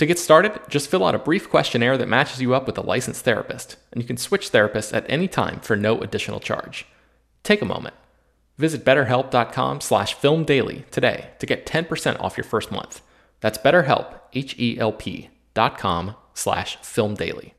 To 0.00 0.06
get 0.06 0.18
started, 0.18 0.58
just 0.70 0.88
fill 0.88 1.04
out 1.04 1.14
a 1.14 1.18
brief 1.18 1.50
questionnaire 1.50 1.98
that 1.98 2.08
matches 2.08 2.40
you 2.40 2.54
up 2.54 2.66
with 2.66 2.78
a 2.78 2.80
licensed 2.80 3.22
therapist, 3.22 3.76
and 3.92 4.00
you 4.00 4.06
can 4.06 4.16
switch 4.16 4.50
therapists 4.50 4.96
at 4.96 5.04
any 5.10 5.28
time 5.28 5.60
for 5.60 5.76
no 5.76 6.00
additional 6.00 6.40
charge. 6.40 6.86
Take 7.42 7.60
a 7.60 7.66
moment. 7.66 7.94
Visit 8.56 8.82
betterhelp.com 8.82 9.82
slash 9.82 10.16
filmdaily 10.16 10.88
today 10.88 11.32
to 11.38 11.44
get 11.44 11.66
10% 11.66 12.18
off 12.18 12.38
your 12.38 12.44
first 12.44 12.72
month. 12.72 13.02
That's 13.40 13.58
betterhelp, 13.58 14.18
H-E-L-P 14.32 15.28
dot 15.52 15.76
com 15.76 16.16
slash 16.32 16.78
filmdaily. 16.78 17.52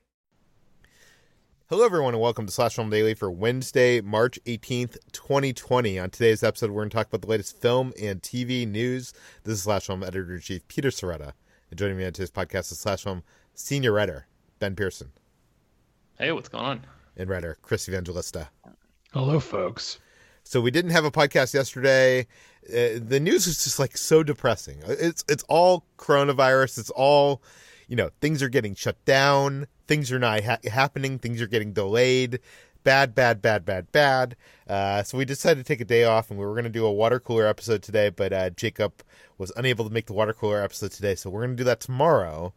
Hello, 1.69 1.85
everyone, 1.85 2.15
and 2.15 2.23
welcome 2.23 2.47
to 2.47 2.51
Slash 2.51 2.75
Film 2.75 2.89
Daily 2.89 3.13
for 3.13 3.29
Wednesday, 3.29 4.01
March 4.01 4.39
18th, 4.47 4.97
2020. 5.11 5.99
On 5.99 6.09
today's 6.09 6.41
episode, 6.41 6.71
we're 6.71 6.81
going 6.81 6.89
to 6.89 6.97
talk 6.97 7.07
about 7.07 7.21
the 7.21 7.27
latest 7.27 7.61
film 7.61 7.93
and 8.01 8.19
TV 8.19 8.67
news. 8.67 9.13
This 9.43 9.53
is 9.53 9.63
Slash 9.63 9.85
Film 9.85 10.01
Editor-in-Chief 10.01 10.67
Peter 10.67 10.89
Sciretta. 10.89 11.33
And 11.71 11.77
joining 11.77 11.97
me 11.97 12.05
on 12.05 12.11
today's 12.11 12.29
podcast 12.29 12.69
is 12.73 12.79
Slash 12.79 13.03
Film 13.03 13.23
senior 13.53 13.93
writer 13.93 14.27
Ben 14.59 14.75
Pearson. 14.75 15.13
Hey, 16.17 16.33
what's 16.33 16.49
going 16.49 16.65
on? 16.65 16.81
And 17.15 17.29
writer 17.29 17.57
Chris 17.61 17.87
Evangelista. 17.87 18.49
Hello, 19.13 19.39
folks. 19.39 19.97
So 20.43 20.59
we 20.59 20.69
didn't 20.69 20.91
have 20.91 21.05
a 21.05 21.11
podcast 21.11 21.53
yesterday. 21.53 22.27
Uh, 22.67 22.99
the 22.99 23.21
news 23.21 23.47
is 23.47 23.63
just 23.63 23.79
like 23.79 23.95
so 23.95 24.21
depressing. 24.21 24.83
It's 24.85 25.23
it's 25.29 25.43
all 25.47 25.85
coronavirus. 25.97 26.77
It's 26.77 26.89
all, 26.89 27.41
you 27.87 27.95
know, 27.95 28.09
things 28.19 28.43
are 28.43 28.49
getting 28.49 28.75
shut 28.75 29.03
down. 29.05 29.65
Things 29.87 30.11
are 30.11 30.19
not 30.19 30.43
ha- 30.43 30.57
happening. 30.69 31.19
Things 31.19 31.41
are 31.41 31.47
getting 31.47 31.71
delayed 31.71 32.41
bad, 32.83 33.15
bad, 33.15 33.41
bad, 33.41 33.65
bad, 33.65 33.91
bad. 33.91 34.35
Uh, 34.67 35.03
so 35.03 35.17
we 35.17 35.25
decided 35.25 35.63
to 35.63 35.67
take 35.67 35.81
a 35.81 35.85
day 35.85 36.03
off, 36.03 36.29
and 36.29 36.39
we 36.39 36.45
were 36.45 36.53
going 36.53 36.63
to 36.63 36.69
do 36.69 36.85
a 36.85 36.91
water 36.91 37.19
cooler 37.19 37.47
episode 37.47 37.83
today, 37.83 38.09
but 38.09 38.31
uh, 38.31 38.49
Jacob 38.51 39.03
was 39.37 39.51
unable 39.55 39.85
to 39.85 39.93
make 39.93 40.05
the 40.05 40.13
water 40.13 40.33
cooler 40.33 40.61
episode 40.61 40.91
today, 40.91 41.15
so 41.15 41.29
we're 41.29 41.41
going 41.41 41.57
to 41.57 41.61
do 41.61 41.65
that 41.65 41.79
tomorrow. 41.79 42.53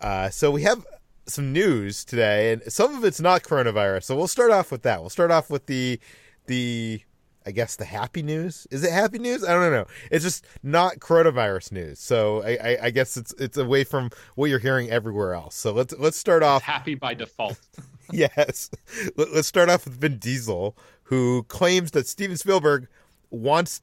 Uh, 0.00 0.28
so 0.30 0.50
we 0.50 0.62
have 0.62 0.86
some 1.26 1.52
news 1.52 2.04
today, 2.04 2.52
and 2.52 2.72
some 2.72 2.96
of 2.96 3.04
it's 3.04 3.20
not 3.20 3.42
coronavirus. 3.42 4.04
So 4.04 4.16
we'll 4.16 4.28
start 4.28 4.50
off 4.50 4.70
with 4.70 4.82
that. 4.82 5.00
We'll 5.00 5.10
start 5.10 5.30
off 5.30 5.50
with 5.50 5.66
the 5.66 6.00
the 6.46 7.02
I 7.48 7.50
guess 7.50 7.76
the 7.76 7.86
happy 7.86 8.22
news. 8.22 8.66
Is 8.70 8.84
it 8.84 8.92
happy 8.92 9.18
news? 9.18 9.42
I 9.42 9.54
don't 9.54 9.72
know. 9.72 9.86
It's 10.10 10.22
just 10.22 10.44
not 10.62 10.96
coronavirus 10.98 11.72
news. 11.72 11.98
So 11.98 12.42
I, 12.42 12.58
I, 12.62 12.78
I 12.82 12.90
guess 12.90 13.16
it's 13.16 13.32
it's 13.38 13.56
away 13.56 13.84
from 13.84 14.10
what 14.34 14.50
you're 14.50 14.58
hearing 14.58 14.90
everywhere 14.90 15.32
else. 15.32 15.54
So 15.54 15.72
let's 15.72 15.94
let's 15.98 16.18
start 16.18 16.42
off 16.42 16.62
happy 16.62 16.94
by 16.94 17.14
default. 17.14 17.58
yes. 18.12 18.68
Let's 19.16 19.48
start 19.48 19.70
off 19.70 19.86
with 19.86 19.98
Vin 19.98 20.18
Diesel, 20.18 20.76
who 21.04 21.44
claims 21.44 21.92
that 21.92 22.06
Steven 22.06 22.36
Spielberg 22.36 22.86
wants 23.30 23.80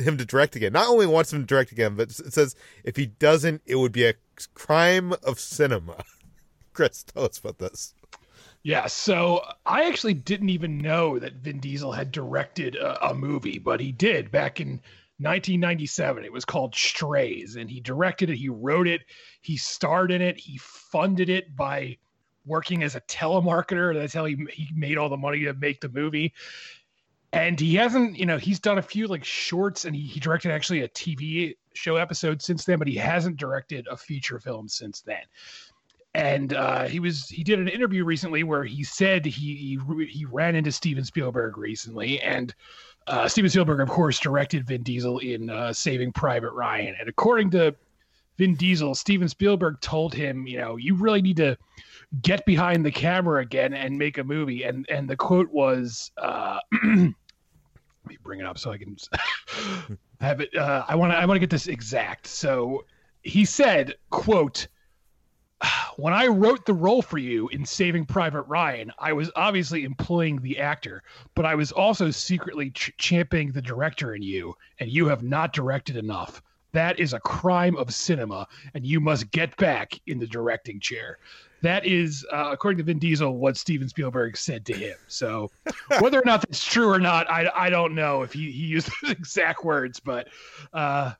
him 0.00 0.18
to 0.18 0.24
direct 0.24 0.56
again. 0.56 0.72
Not 0.72 0.88
only 0.88 1.06
wants 1.06 1.32
him 1.32 1.40
to 1.40 1.46
direct 1.46 1.70
again, 1.70 1.94
but 1.94 2.10
it 2.10 2.32
says 2.32 2.56
if 2.82 2.96
he 2.96 3.06
doesn't, 3.06 3.62
it 3.64 3.76
would 3.76 3.92
be 3.92 4.06
a 4.06 4.14
crime 4.54 5.14
of 5.22 5.38
cinema. 5.38 6.02
Chris, 6.72 7.04
tell 7.04 7.26
us 7.26 7.38
about 7.38 7.58
this. 7.58 7.94
Yeah, 8.64 8.86
so 8.86 9.42
I 9.66 9.84
actually 9.84 10.14
didn't 10.14 10.48
even 10.48 10.78
know 10.78 11.18
that 11.18 11.34
Vin 11.34 11.60
Diesel 11.60 11.92
had 11.92 12.10
directed 12.10 12.76
a, 12.76 13.10
a 13.10 13.14
movie, 13.14 13.58
but 13.58 13.78
he 13.78 13.92
did 13.92 14.30
back 14.30 14.58
in 14.58 14.80
1997. 15.18 16.24
It 16.24 16.32
was 16.32 16.46
called 16.46 16.74
Strays, 16.74 17.56
and 17.56 17.70
he 17.70 17.78
directed 17.80 18.30
it, 18.30 18.36
he 18.36 18.48
wrote 18.48 18.88
it, 18.88 19.02
he 19.42 19.58
starred 19.58 20.10
in 20.10 20.22
it, 20.22 20.38
he 20.40 20.56
funded 20.58 21.28
it 21.28 21.54
by 21.54 21.98
working 22.46 22.82
as 22.82 22.94
a 22.94 23.02
telemarketer. 23.02 23.94
That's 23.94 24.14
how 24.14 24.24
he 24.24 24.36
he 24.50 24.68
made 24.74 24.96
all 24.96 25.10
the 25.10 25.16
money 25.18 25.44
to 25.44 25.52
make 25.52 25.82
the 25.82 25.90
movie. 25.90 26.32
And 27.34 27.60
he 27.60 27.74
hasn't, 27.74 28.16
you 28.16 28.24
know, 28.24 28.38
he's 28.38 28.60
done 28.60 28.78
a 28.78 28.82
few 28.82 29.08
like 29.08 29.24
shorts 29.24 29.84
and 29.84 29.94
he, 29.94 30.02
he 30.02 30.20
directed 30.20 30.52
actually 30.52 30.82
a 30.82 30.88
TV 30.88 31.56
show 31.74 31.96
episode 31.96 32.40
since 32.40 32.64
then, 32.64 32.78
but 32.78 32.88
he 32.88 32.94
hasn't 32.94 33.36
directed 33.36 33.86
a 33.90 33.96
feature 33.96 34.38
film 34.38 34.68
since 34.68 35.02
then. 35.02 35.22
And 36.14 36.52
uh, 36.52 36.84
he 36.84 37.00
was 37.00 37.28
he 37.28 37.42
did 37.42 37.58
an 37.58 37.68
interview 37.68 38.04
recently 38.04 38.44
where 38.44 38.64
he 38.64 38.84
said 38.84 39.26
he 39.26 39.78
he, 39.88 40.06
he 40.06 40.24
ran 40.24 40.54
into 40.54 40.70
Steven 40.70 41.04
Spielberg 41.04 41.58
recently, 41.58 42.20
and 42.20 42.54
uh, 43.06 43.28
Steven 43.28 43.50
Spielberg, 43.50 43.80
of 43.80 43.88
course, 43.88 44.18
directed 44.18 44.66
Vin 44.66 44.82
Diesel 44.82 45.18
in 45.18 45.50
uh, 45.50 45.72
Saving 45.72 46.12
Private 46.12 46.52
Ryan. 46.52 46.94
And 46.98 47.08
according 47.08 47.50
to 47.50 47.74
Vin 48.38 48.54
Diesel, 48.54 48.94
Steven 48.94 49.28
Spielberg 49.28 49.80
told 49.80 50.14
him, 50.14 50.46
you 50.46 50.58
know, 50.58 50.76
you 50.76 50.94
really 50.94 51.20
need 51.20 51.36
to 51.36 51.56
get 52.22 52.44
behind 52.46 52.84
the 52.84 52.90
camera 52.90 53.42
again 53.42 53.74
and 53.74 53.98
make 53.98 54.18
a 54.18 54.24
movie. 54.24 54.62
And 54.62 54.86
and 54.88 55.08
the 55.08 55.16
quote 55.16 55.50
was, 55.50 56.10
uh, 56.16 56.60
let 56.84 57.14
me 58.06 58.18
bring 58.22 58.40
it 58.40 58.46
up 58.46 58.58
so 58.58 58.72
I 58.72 58.78
can 58.78 58.96
have 60.20 60.40
it. 60.40 60.54
Uh, 60.56 60.84
I 60.88 60.94
want 60.94 61.12
to 61.12 61.16
I 61.16 61.26
want 61.26 61.36
to 61.36 61.40
get 61.40 61.50
this 61.50 61.66
exact. 61.66 62.26
So 62.26 62.84
he 63.22 63.44
said, 63.44 63.94
quote. 64.10 64.68
When 65.96 66.12
I 66.12 66.26
wrote 66.26 66.66
the 66.66 66.74
role 66.74 67.02
for 67.02 67.18
you 67.18 67.48
in 67.48 67.64
Saving 67.64 68.04
Private 68.04 68.42
Ryan, 68.42 68.90
I 68.98 69.12
was 69.12 69.30
obviously 69.36 69.84
employing 69.84 70.40
the 70.40 70.58
actor, 70.58 71.02
but 71.36 71.46
I 71.46 71.54
was 71.54 71.70
also 71.70 72.10
secretly 72.10 72.70
ch- 72.70 72.92
championing 72.98 73.52
the 73.52 73.62
director 73.62 74.14
in 74.14 74.22
you, 74.22 74.56
and 74.80 74.90
you 74.90 75.06
have 75.06 75.22
not 75.22 75.52
directed 75.52 75.96
enough. 75.96 76.42
that 76.72 76.98
is 76.98 77.12
a 77.12 77.20
crime 77.20 77.76
of 77.76 77.94
cinema, 77.94 78.48
and 78.74 78.84
you 78.84 78.98
must 79.00 79.30
get 79.30 79.56
back 79.56 79.98
in 80.08 80.18
the 80.18 80.26
directing 80.26 80.80
chair. 80.80 81.18
That 81.62 81.86
is, 81.86 82.26
uh, 82.32 82.50
according 82.52 82.78
to 82.78 82.84
Vin 82.84 82.98
Diesel, 82.98 83.38
what 83.38 83.56
Steven 83.56 83.88
Spielberg 83.88 84.36
said 84.36 84.66
to 84.66 84.74
him. 84.74 84.96
So, 85.06 85.50
whether 86.00 86.18
or 86.18 86.24
not 86.26 86.42
that's 86.42 86.64
true 86.64 86.90
or 86.90 86.98
not, 86.98 87.30
I, 87.30 87.48
I 87.54 87.70
don't 87.70 87.94
know 87.94 88.22
if 88.22 88.32
he, 88.32 88.50
he 88.50 88.64
used 88.66 88.90
those 89.02 89.12
exact 89.12 89.64
words, 89.64 90.00
but 90.00 90.28
uh, 90.72 91.12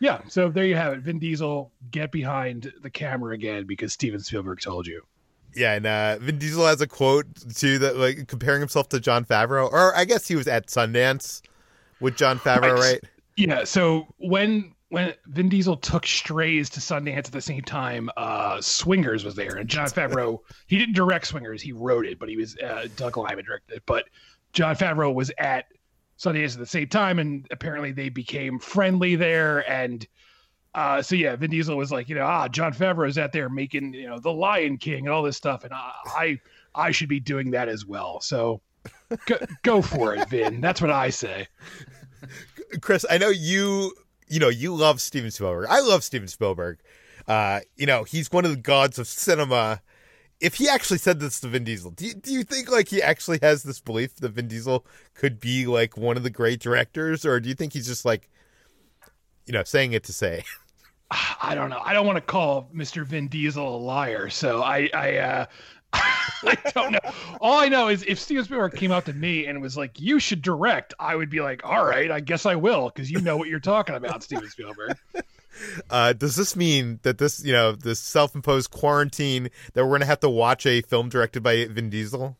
yeah. 0.00 0.20
So 0.28 0.48
there 0.48 0.64
you 0.64 0.76
have 0.76 0.92
it. 0.92 1.00
Vin 1.00 1.18
Diesel, 1.18 1.72
get 1.90 2.12
behind 2.12 2.72
the 2.82 2.90
camera 2.90 3.34
again 3.34 3.66
because 3.66 3.92
Steven 3.92 4.20
Spielberg 4.20 4.60
told 4.60 4.86
you. 4.86 5.02
Yeah, 5.54 5.74
and 5.74 5.86
uh, 5.86 6.18
Vin 6.18 6.38
Diesel 6.38 6.66
has 6.66 6.80
a 6.80 6.86
quote 6.86 7.26
too 7.54 7.78
that 7.78 7.96
like 7.96 8.28
comparing 8.28 8.60
himself 8.60 8.88
to 8.90 9.00
Jon 9.00 9.24
Favreau, 9.24 9.70
or 9.70 9.96
I 9.96 10.04
guess 10.04 10.28
he 10.28 10.36
was 10.36 10.46
at 10.46 10.66
Sundance 10.66 11.42
with 12.00 12.16
Jon 12.16 12.38
Favreau, 12.38 12.74
right? 12.74 12.80
right? 12.80 13.04
Yeah. 13.36 13.64
So 13.64 14.06
when 14.18 14.74
when 14.90 15.14
Vin 15.26 15.48
Diesel 15.48 15.76
took 15.76 16.06
Strays 16.06 16.70
to 16.70 16.80
Sundance 16.80 17.16
at 17.16 17.24
the 17.26 17.40
same 17.40 17.62
time, 17.62 18.10
uh, 18.16 18.60
Swingers 18.60 19.24
was 19.24 19.34
there, 19.34 19.56
and 19.56 19.68
Jon 19.68 19.88
Favreau 19.88 20.40
he 20.66 20.78
didn't 20.78 20.94
direct 20.94 21.26
Swingers, 21.26 21.62
he 21.62 21.72
wrote 21.72 22.06
it, 22.06 22.18
but 22.18 22.28
he 22.28 22.36
was 22.36 22.56
uh, 22.58 22.86
Doug 22.96 23.16
Liman 23.16 23.44
directed 23.44 23.76
it. 23.76 23.82
But 23.86 24.04
Jon 24.52 24.76
Favreau 24.76 25.12
was 25.12 25.30
at 25.38 25.66
Sundance 26.18 26.54
at 26.54 26.58
the 26.58 26.66
same 26.66 26.88
time, 26.88 27.18
and 27.18 27.46
apparently 27.50 27.92
they 27.92 28.08
became 28.08 28.58
friendly 28.58 29.16
there. 29.16 29.68
And 29.70 30.06
uh, 30.74 31.02
so 31.02 31.14
yeah, 31.14 31.36
Vin 31.36 31.50
Diesel 31.50 31.76
was 31.76 31.92
like, 31.92 32.08
you 32.08 32.14
know, 32.14 32.24
ah, 32.24 32.48
Favreau 32.48 33.08
is 33.08 33.18
out 33.18 33.32
there 33.32 33.48
making 33.48 33.94
you 33.94 34.08
know 34.08 34.18
the 34.18 34.32
Lion 34.32 34.78
King 34.78 35.06
and 35.06 35.08
all 35.08 35.22
this 35.22 35.36
stuff, 35.36 35.64
and 35.64 35.72
I 35.72 35.92
I, 36.06 36.40
I 36.74 36.90
should 36.90 37.08
be 37.08 37.20
doing 37.20 37.52
that 37.52 37.68
as 37.68 37.86
well. 37.86 38.20
So 38.20 38.60
go, 39.26 39.36
go 39.62 39.82
for 39.82 40.14
it, 40.14 40.28
Vin. 40.28 40.60
That's 40.60 40.80
what 40.80 40.90
I 40.90 41.10
say. 41.10 41.46
Chris, 42.80 43.06
I 43.08 43.18
know 43.18 43.28
you 43.28 43.92
you 44.28 44.40
know, 44.40 44.48
you 44.48 44.74
love 44.74 45.00
Steven 45.00 45.30
Spielberg. 45.30 45.66
I 45.68 45.80
love 45.80 46.04
Steven 46.04 46.28
Spielberg. 46.28 46.78
Uh, 47.26 47.60
you 47.76 47.86
know, 47.86 48.04
he's 48.04 48.30
one 48.30 48.44
of 48.44 48.50
the 48.50 48.56
gods 48.56 48.98
of 48.98 49.06
cinema. 49.06 49.82
If 50.40 50.54
he 50.54 50.68
actually 50.68 50.98
said 50.98 51.18
this 51.18 51.40
to 51.40 51.48
Vin 51.48 51.64
Diesel, 51.64 51.90
do 51.90 52.06
you, 52.06 52.14
do 52.14 52.32
you 52.32 52.44
think 52.44 52.70
like 52.70 52.88
he 52.88 53.02
actually 53.02 53.40
has 53.42 53.64
this 53.64 53.80
belief 53.80 54.16
that 54.16 54.30
Vin 54.30 54.46
Diesel 54.46 54.86
could 55.14 55.40
be 55.40 55.66
like 55.66 55.96
one 55.96 56.16
of 56.16 56.22
the 56.22 56.30
great 56.30 56.60
directors, 56.60 57.24
or 57.24 57.40
do 57.40 57.48
you 57.48 57.54
think 57.54 57.72
he's 57.72 57.86
just 57.86 58.04
like, 58.04 58.30
you 59.46 59.52
know, 59.52 59.64
saying 59.64 59.92
it 59.92 60.04
to 60.04 60.12
say? 60.12 60.44
I 61.10 61.54
don't 61.54 61.70
know. 61.70 61.80
I 61.82 61.92
don't 61.92 62.06
want 62.06 62.16
to 62.16 62.22
call 62.22 62.68
Mr. 62.74 63.04
Vin 63.04 63.28
Diesel 63.28 63.76
a 63.76 63.78
liar, 63.78 64.28
so 64.28 64.62
I, 64.62 64.90
I, 64.92 65.16
uh, 65.16 65.46
I 65.92 66.56
don't 66.74 66.92
know. 66.92 67.12
All 67.40 67.58
I 67.58 67.68
know 67.68 67.88
is 67.88 68.04
if 68.06 68.18
Steven 68.18 68.44
Spielberg 68.44 68.74
came 68.74 68.92
out 68.92 69.06
to 69.06 69.14
me 69.14 69.46
and 69.46 69.62
was 69.62 69.76
like, 69.76 69.98
"You 69.98 70.20
should 70.20 70.42
direct," 70.42 70.92
I 71.00 71.16
would 71.16 71.30
be 71.30 71.40
like, 71.40 71.64
"All 71.64 71.84
right, 71.84 72.10
I 72.10 72.20
guess 72.20 72.44
I 72.44 72.56
will," 72.56 72.90
because 72.90 73.10
you 73.10 73.20
know 73.22 73.38
what 73.38 73.48
you're 73.48 73.58
talking 73.58 73.94
about, 73.94 74.22
Steven 74.22 74.48
Spielberg. 74.50 74.96
Uh, 75.90 76.12
does 76.12 76.36
this 76.36 76.56
mean 76.56 77.00
that 77.02 77.18
this, 77.18 77.44
you 77.44 77.52
know, 77.52 77.72
this 77.72 78.00
self-imposed 78.00 78.70
quarantine 78.70 79.50
that 79.74 79.84
we're 79.84 79.92
gonna 79.92 80.06
have 80.06 80.20
to 80.20 80.30
watch 80.30 80.66
a 80.66 80.82
film 80.82 81.08
directed 81.08 81.42
by 81.42 81.66
Vin 81.66 81.90
Diesel? 81.90 82.36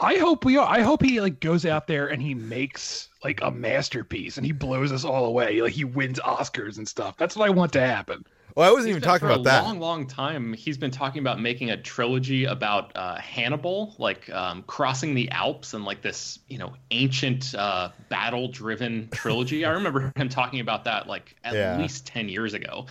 I 0.00 0.16
hope 0.16 0.44
we 0.44 0.56
are. 0.56 0.68
I 0.68 0.80
hope 0.80 1.02
he 1.02 1.20
like 1.20 1.40
goes 1.40 1.64
out 1.64 1.86
there 1.86 2.08
and 2.08 2.20
he 2.20 2.34
makes 2.34 3.08
like 3.22 3.40
a 3.42 3.50
masterpiece 3.50 4.36
and 4.36 4.44
he 4.44 4.52
blows 4.52 4.90
us 4.90 5.04
all 5.04 5.24
away. 5.24 5.62
Like 5.62 5.72
he 5.72 5.84
wins 5.84 6.18
Oscars 6.18 6.78
and 6.78 6.88
stuff. 6.88 7.16
That's 7.16 7.36
what 7.36 7.46
I 7.46 7.50
want 7.50 7.72
to 7.74 7.80
happen. 7.80 8.24
Well, 8.54 8.68
I 8.68 8.72
wasn't 8.72 8.88
he's 8.88 8.96
even 8.98 9.02
talking 9.02 9.26
about 9.26 9.42
that. 9.44 9.60
For 9.60 9.64
a 9.64 9.68
long, 9.68 9.80
long 9.80 10.06
time, 10.06 10.52
he's 10.52 10.78
been 10.78 10.92
talking 10.92 11.20
about 11.20 11.40
making 11.40 11.70
a 11.70 11.76
trilogy 11.76 12.44
about 12.44 12.92
uh, 12.94 13.16
Hannibal, 13.16 13.96
like 13.98 14.30
um, 14.30 14.62
crossing 14.62 15.14
the 15.14 15.28
Alps 15.30 15.74
and 15.74 15.84
like 15.84 16.02
this, 16.02 16.38
you 16.48 16.58
know, 16.58 16.74
ancient 16.92 17.52
uh, 17.56 17.90
battle-driven 18.08 19.08
trilogy. 19.10 19.64
I 19.64 19.72
remember 19.72 20.12
him 20.16 20.28
talking 20.28 20.60
about 20.60 20.84
that 20.84 21.08
like 21.08 21.34
at 21.42 21.54
yeah. 21.54 21.78
least 21.78 22.06
ten 22.06 22.28
years 22.28 22.54
ago. 22.54 22.86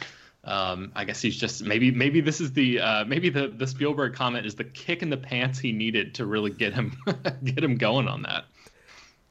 Um, 0.45 0.91
I 0.95 1.05
guess 1.05 1.21
he's 1.21 1.37
just 1.37 1.63
maybe 1.63 1.91
maybe 1.91 2.19
this 2.19 2.41
is 2.41 2.51
the 2.51 2.81
uh, 2.81 3.05
maybe 3.05 3.29
the 3.29 3.47
the 3.47 3.65
Spielberg 3.65 4.13
comment 4.13 4.45
is 4.45 4.55
the 4.55 4.65
kick 4.65 5.01
in 5.01 5.09
the 5.09 5.17
pants 5.17 5.59
he 5.59 5.71
needed 5.71 6.13
to 6.15 6.25
really 6.25 6.51
get 6.51 6.73
him 6.73 6.97
get 7.45 7.63
him 7.63 7.75
going 7.75 8.09
on 8.09 8.23
that. 8.23 8.45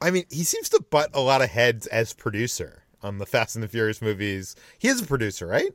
I 0.01 0.09
mean, 0.09 0.23
he 0.31 0.43
seems 0.43 0.69
to 0.69 0.83
butt 0.89 1.11
a 1.13 1.21
lot 1.21 1.43
of 1.43 1.49
heads 1.49 1.85
as 1.87 2.13
producer 2.13 2.83
on 3.03 3.19
the 3.19 3.27
Fast 3.27 3.55
and 3.55 3.61
the 3.61 3.67
Furious 3.67 4.01
movies. 4.01 4.55
He 4.79 4.87
is 4.87 4.99
a 4.99 5.05
producer, 5.05 5.45
right? 5.45 5.71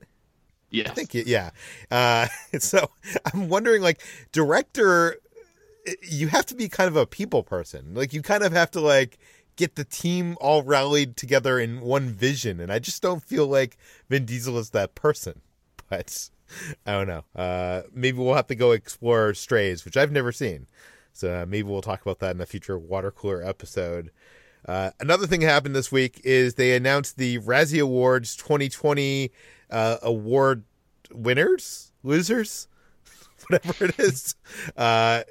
Yeah, 0.71 0.91
I 0.91 0.95
think 0.95 1.15
yeah. 1.15 1.51
Uh, 1.91 2.27
so 2.59 2.91
I'm 3.33 3.49
wondering, 3.49 3.83
like, 3.83 4.03
director, 4.33 5.17
you 6.03 6.29
have 6.29 6.47
to 6.47 6.55
be 6.55 6.69
kind 6.69 6.89
of 6.89 6.97
a 6.97 7.07
people 7.07 7.43
person. 7.43 7.95
Like, 7.95 8.13
you 8.13 8.23
kind 8.23 8.43
of 8.43 8.53
have 8.53 8.71
to 8.73 8.81
like 8.81 9.19
get 9.57 9.75
the 9.75 9.85
team 9.85 10.37
all 10.41 10.63
rallied 10.63 11.17
together 11.17 11.59
in 11.59 11.81
one 11.81 12.09
vision, 12.09 12.61
and 12.61 12.73
I 12.73 12.79
just 12.79 13.03
don't 13.03 13.23
feel 13.23 13.47
like 13.47 13.77
Vin 14.09 14.25
Diesel 14.25 14.59
is 14.59 14.71
that 14.71 14.95
person. 14.95 15.41
But 15.91 16.29
I 16.85 16.93
don't 16.93 17.07
know. 17.07 17.25
Uh, 17.35 17.83
maybe 17.95 18.19
we'll 18.19 18.35
have 18.35 18.49
to 18.49 18.55
go 18.55 18.73
explore 18.73 19.33
Strays, 19.33 19.87
which 19.87 19.97
I've 19.97 20.13
never 20.13 20.33
seen. 20.33 20.67
So 21.15 21.43
uh, 21.43 21.47
maybe 21.47 21.63
we'll 21.63 21.81
talk 21.81 22.03
about 22.03 22.19
that 22.19 22.35
in 22.35 22.41
a 22.43 22.47
future 22.47 22.79
water 22.79 23.11
cooler 23.11 23.43
episode. 23.43 24.11
Uh, 24.67 24.91
another 25.01 25.27
thing 25.27 25.41
happened 25.41 25.75
this 25.75 25.91
week 25.91 26.21
is 26.25 26.55
they 26.55 26.77
announced 26.77 27.17
the 27.17 27.39
Razzie 27.39 27.83
Awards 27.83 28.37
2020 28.37 29.31
uh, 29.71 29.99
award 30.03 30.65
winners, 31.13 31.93
losers, 32.03 32.69
whatever 33.49 33.87
it 33.87 33.99
is. 33.99 34.35
Uh, 34.77 35.23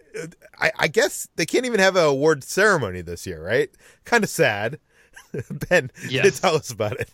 I, 0.59 0.71
I, 0.77 0.87
guess 0.87 1.27
they 1.35 1.45
can't 1.45 1.65
even 1.65 1.79
have 1.79 1.95
an 1.95 2.05
award 2.05 2.43
ceremony 2.43 3.01
this 3.01 3.27
year, 3.27 3.43
right? 3.43 3.69
Kind 4.05 4.23
of 4.23 4.29
sad. 4.29 4.79
ben, 5.69 5.91
yes. 6.09 6.39
tell 6.39 6.55
us 6.55 6.71
about 6.71 6.99
it. 6.99 7.09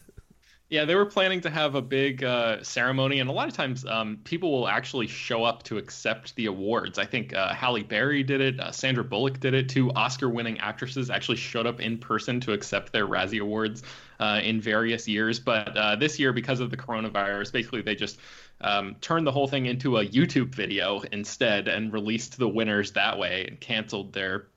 Yeah, 0.70 0.86
they 0.86 0.96
were 0.96 1.06
planning 1.06 1.42
to 1.42 1.52
have 1.52 1.76
a 1.76 1.82
big 1.84 2.24
uh, 2.24 2.64
ceremony, 2.64 3.20
and 3.20 3.30
a 3.30 3.34
lot 3.34 3.48
of 3.48 3.54
times 3.54 3.86
um, 3.86 4.18
people 4.24 4.52
will 4.52 4.68
actually 4.68 5.06
show 5.06 5.44
up 5.44 5.62
to 5.64 5.78
accept 5.78 6.36
the 6.36 6.48
awards. 6.48 6.98
I 6.98 7.06
think 7.06 7.32
uh, 7.32 7.54
Halle 7.54 7.84
Berry 7.84 8.24
did 8.24 8.42
it, 8.42 8.60
uh, 8.60 8.72
Sandra 8.72 9.04
Bullock 9.04 9.40
did 9.40 9.54
it. 9.54 9.70
Two 9.70 9.92
Oscar-winning 9.92 10.60
actresses 10.60 11.12
actually 11.12 11.38
showed 11.38 11.68
up 11.68 11.80
in 11.80 12.00
person 12.00 12.40
to 12.42 12.54
accept 12.54 12.92
their 12.92 13.06
Razzie 13.06 13.40
Awards 13.40 13.84
uh, 14.20 14.40
in 14.44 14.62
various 14.62 15.08
years. 15.08 15.40
But 15.40 15.78
uh, 15.78 15.96
this 15.98 16.18
year, 16.18 16.34
because 16.34 16.60
of 16.60 16.72
the 16.72 16.78
coronavirus, 16.78 17.52
basically 17.52 17.82
they 17.84 17.94
just 17.94 18.18
um, 18.62 18.96
turned 19.00 19.28
the 19.28 19.32
whole 19.32 19.48
thing 19.48 19.68
into 19.68 19.98
a 19.98 20.06
YouTube 20.06 20.56
video 20.56 21.02
instead 21.12 21.68
and 21.68 21.94
released 21.94 22.40
the 22.40 22.48
winners 22.48 22.94
that 22.94 23.20
way 23.20 23.46
and 23.48 23.60
canceled 23.60 24.14
their 24.14 24.48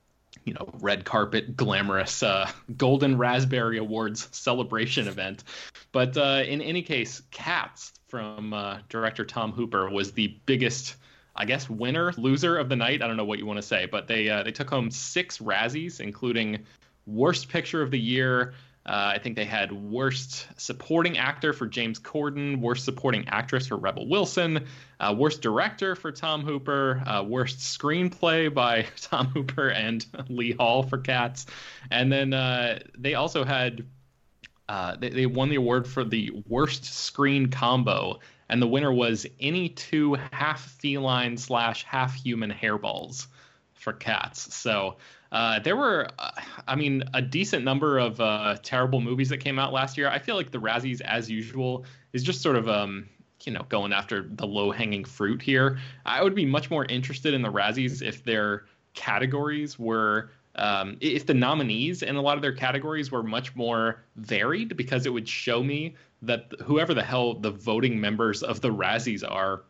you 0.45 0.53
know 0.53 0.69
red 0.79 1.05
carpet 1.05 1.55
glamorous 1.55 2.23
uh, 2.23 2.49
golden 2.75 3.17
raspberry 3.17 3.77
awards 3.77 4.27
celebration 4.31 5.07
event. 5.07 5.43
But 5.91 6.17
uh, 6.17 6.43
in 6.45 6.61
any 6.61 6.81
case 6.81 7.21
cats 7.31 7.93
from 8.07 8.53
uh, 8.53 8.79
director 8.89 9.25
tom 9.25 9.51
hooper 9.51 9.89
was 9.89 10.11
the 10.13 10.39
biggest 10.45 10.95
i 11.35 11.45
guess 11.45 11.69
winner 11.69 12.13
loser 12.17 12.57
of 12.57 12.69
the 12.69 12.75
night. 12.75 13.01
I 13.01 13.07
don't 13.07 13.17
know 13.17 13.25
what 13.25 13.39
you 13.39 13.45
want 13.45 13.57
to 13.57 13.67
say 13.67 13.85
but 13.85 14.07
they 14.07 14.29
uh, 14.29 14.43
they 14.43 14.51
took 14.51 14.69
home 14.69 14.91
six 14.91 15.39
razzies 15.39 15.99
including 15.99 16.65
worst 17.05 17.49
picture 17.49 17.81
of 17.81 17.91
the 17.91 17.99
year 17.99 18.53
uh, 18.87 19.11
I 19.15 19.19
think 19.19 19.35
they 19.35 19.45
had 19.45 19.71
worst 19.71 20.47
supporting 20.55 21.17
actor 21.17 21.51
for 21.51 21.67
James 21.67 21.99
Corden, 21.99 22.61
worst 22.61 22.85
supporting 22.85 23.27
actress 23.27 23.67
for 23.67 23.75
Rebel 23.75 24.07
Wilson, 24.07 24.65
uh, 25.01 25.13
worst 25.17 25.41
director 25.41 25.93
for 25.95 26.11
Tom 26.11 26.41
Hooper, 26.41 27.03
uh, 27.05 27.23
worst 27.23 27.59
screenplay 27.59 28.53
by 28.53 28.83
Tom 29.01 29.27
Hooper 29.27 29.69
and 29.69 30.05
Lee 30.29 30.53
Hall 30.53 30.83
for 30.83 30.97
Cats, 30.99 31.47
and 31.91 32.11
then 32.11 32.33
uh, 32.33 32.79
they 32.97 33.15
also 33.15 33.43
had 33.43 33.85
uh, 34.69 34.95
they, 34.95 35.09
they 35.09 35.25
won 35.25 35.49
the 35.49 35.55
award 35.55 35.85
for 35.85 36.05
the 36.05 36.31
worst 36.47 36.85
screen 36.85 37.49
combo, 37.49 38.19
and 38.47 38.61
the 38.61 38.67
winner 38.67 38.91
was 38.91 39.25
any 39.39 39.67
two 39.67 40.13
half 40.31 40.61
feline 40.61 41.35
slash 41.35 41.83
half 41.83 42.13
human 42.13 42.51
hairballs 42.51 43.27
for 43.73 43.91
Cats. 43.91 44.53
So 44.53 44.95
uh, 45.31 45.59
there 45.59 45.75
were, 45.75 46.07
uh, 46.19 46.31
I 46.67 46.75
mean, 46.75 47.03
a 47.13 47.21
decent 47.21 47.63
number 47.63 47.97
of 47.97 48.19
uh, 48.19 48.57
terrible 48.63 49.01
movies 49.01 49.29
that 49.29 49.37
came 49.37 49.59
out 49.59 49.73
last 49.73 49.97
year. 49.97 50.09
I 50.09 50.19
feel 50.19 50.35
like 50.35 50.51
the 50.51 50.59
Razzies, 50.59 51.01
as 51.01 51.29
usual, 51.29 51.85
is 52.13 52.23
just 52.23 52.41
sort 52.41 52.55
of, 52.55 52.69
um, 52.69 53.07
you 53.43 53.51
know, 53.51 53.65
going 53.69 53.93
after 53.93 54.27
the 54.29 54.47
low 54.47 54.71
hanging 54.71 55.03
fruit 55.03 55.41
here. 55.41 55.79
I 56.05 56.23
would 56.23 56.35
be 56.35 56.45
much 56.45 56.69
more 56.69 56.85
interested 56.85 57.33
in 57.33 57.41
the 57.41 57.51
Razzies 57.51 58.01
if 58.01 58.23
their 58.23 58.65
categories 58.93 59.77
were. 59.77 60.31
Um, 60.55 60.97
if 61.01 61.27
the 61.27 61.35
nominees 61.35 62.01
in 62.01 62.15
a 62.15 62.21
lot 62.21 62.35
of 62.35 62.41
their 62.41 62.53
categories 62.53 63.11
were 63.11 63.21
much 63.21 63.55
more 63.55 64.03
varied, 64.15 64.75
because 64.75 65.05
it 65.05 65.13
would 65.13 65.29
show 65.29 65.61
me 65.61 65.95
that 66.23 66.51
whoever 66.63 66.95
the 66.95 67.03
hell 67.03 67.35
the 67.35 67.51
voting 67.51 67.99
members 67.99 68.41
of 68.41 68.61
the 68.61 68.69
Razzies 68.69 69.23
are 69.23 69.63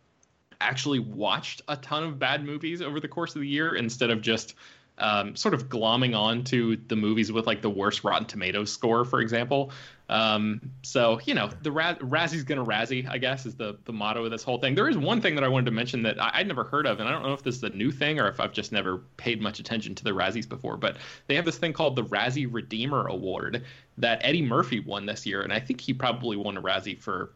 actually 0.61 0.99
watched 0.99 1.61
a 1.67 1.75
ton 1.77 2.03
of 2.03 2.19
bad 2.19 2.45
movies 2.45 2.81
over 2.81 2.99
the 2.99 3.07
course 3.07 3.35
of 3.35 3.41
the 3.41 3.47
year 3.47 3.75
instead 3.75 4.09
of 4.09 4.21
just 4.21 4.55
um, 4.99 5.35
sort 5.35 5.53
of 5.53 5.69
glomming 5.69 6.17
on 6.17 6.43
to 6.45 6.77
the 6.87 6.95
movies 6.95 7.31
with 7.31 7.45
like 7.45 7.61
the 7.61 7.69
worst 7.69 8.03
Rotten 8.03 8.25
Tomatoes 8.25 8.71
score, 8.71 9.05
for 9.05 9.21
example. 9.21 9.71
Um, 10.09 10.61
so 10.83 11.19
you 11.25 11.33
know, 11.33 11.49
the 11.61 11.71
Raz- 11.71 11.97
Razzie's 11.97 12.43
gonna 12.43 12.63
Razzie, 12.63 13.07
I 13.09 13.17
guess, 13.17 13.45
is 13.45 13.55
the 13.55 13.77
the 13.85 13.93
motto 13.93 14.23
of 14.25 14.31
this 14.31 14.43
whole 14.43 14.57
thing. 14.57 14.73
There 14.73 14.87
is 14.87 14.97
one 14.97 15.21
thing 15.21 15.35
that 15.35 15.43
I 15.43 15.47
wanted 15.49 15.65
to 15.65 15.71
mention 15.71 16.03
that 16.03 16.19
I- 16.19 16.39
would 16.39 16.47
never 16.47 16.63
heard 16.63 16.87
of, 16.87 16.99
and 16.99 17.07
I 17.07 17.11
don't 17.11 17.23
know 17.23 17.33
if 17.33 17.43
this 17.43 17.57
is 17.57 17.63
a 17.63 17.69
new 17.69 17.91
thing 17.91 18.19
or 18.19 18.27
if 18.27 18.39
I've 18.39 18.53
just 18.53 18.71
never 18.71 18.99
paid 19.17 19.41
much 19.41 19.59
attention 19.59 19.95
to 19.95 20.03
the 20.03 20.11
Razzies 20.11 20.47
before. 20.47 20.77
But 20.77 20.97
they 21.27 21.35
have 21.35 21.45
this 21.45 21.57
thing 21.57 21.73
called 21.73 21.95
the 21.95 22.05
Razzie 22.05 22.47
Redeemer 22.51 23.07
Award 23.07 23.63
that 23.97 24.19
Eddie 24.23 24.41
Murphy 24.41 24.79
won 24.79 25.05
this 25.05 25.25
year, 25.25 25.41
and 25.41 25.51
I 25.51 25.59
think 25.59 25.81
he 25.81 25.93
probably 25.93 26.37
won 26.37 26.57
a 26.57 26.61
Razzie 26.61 26.99
for 26.99 27.31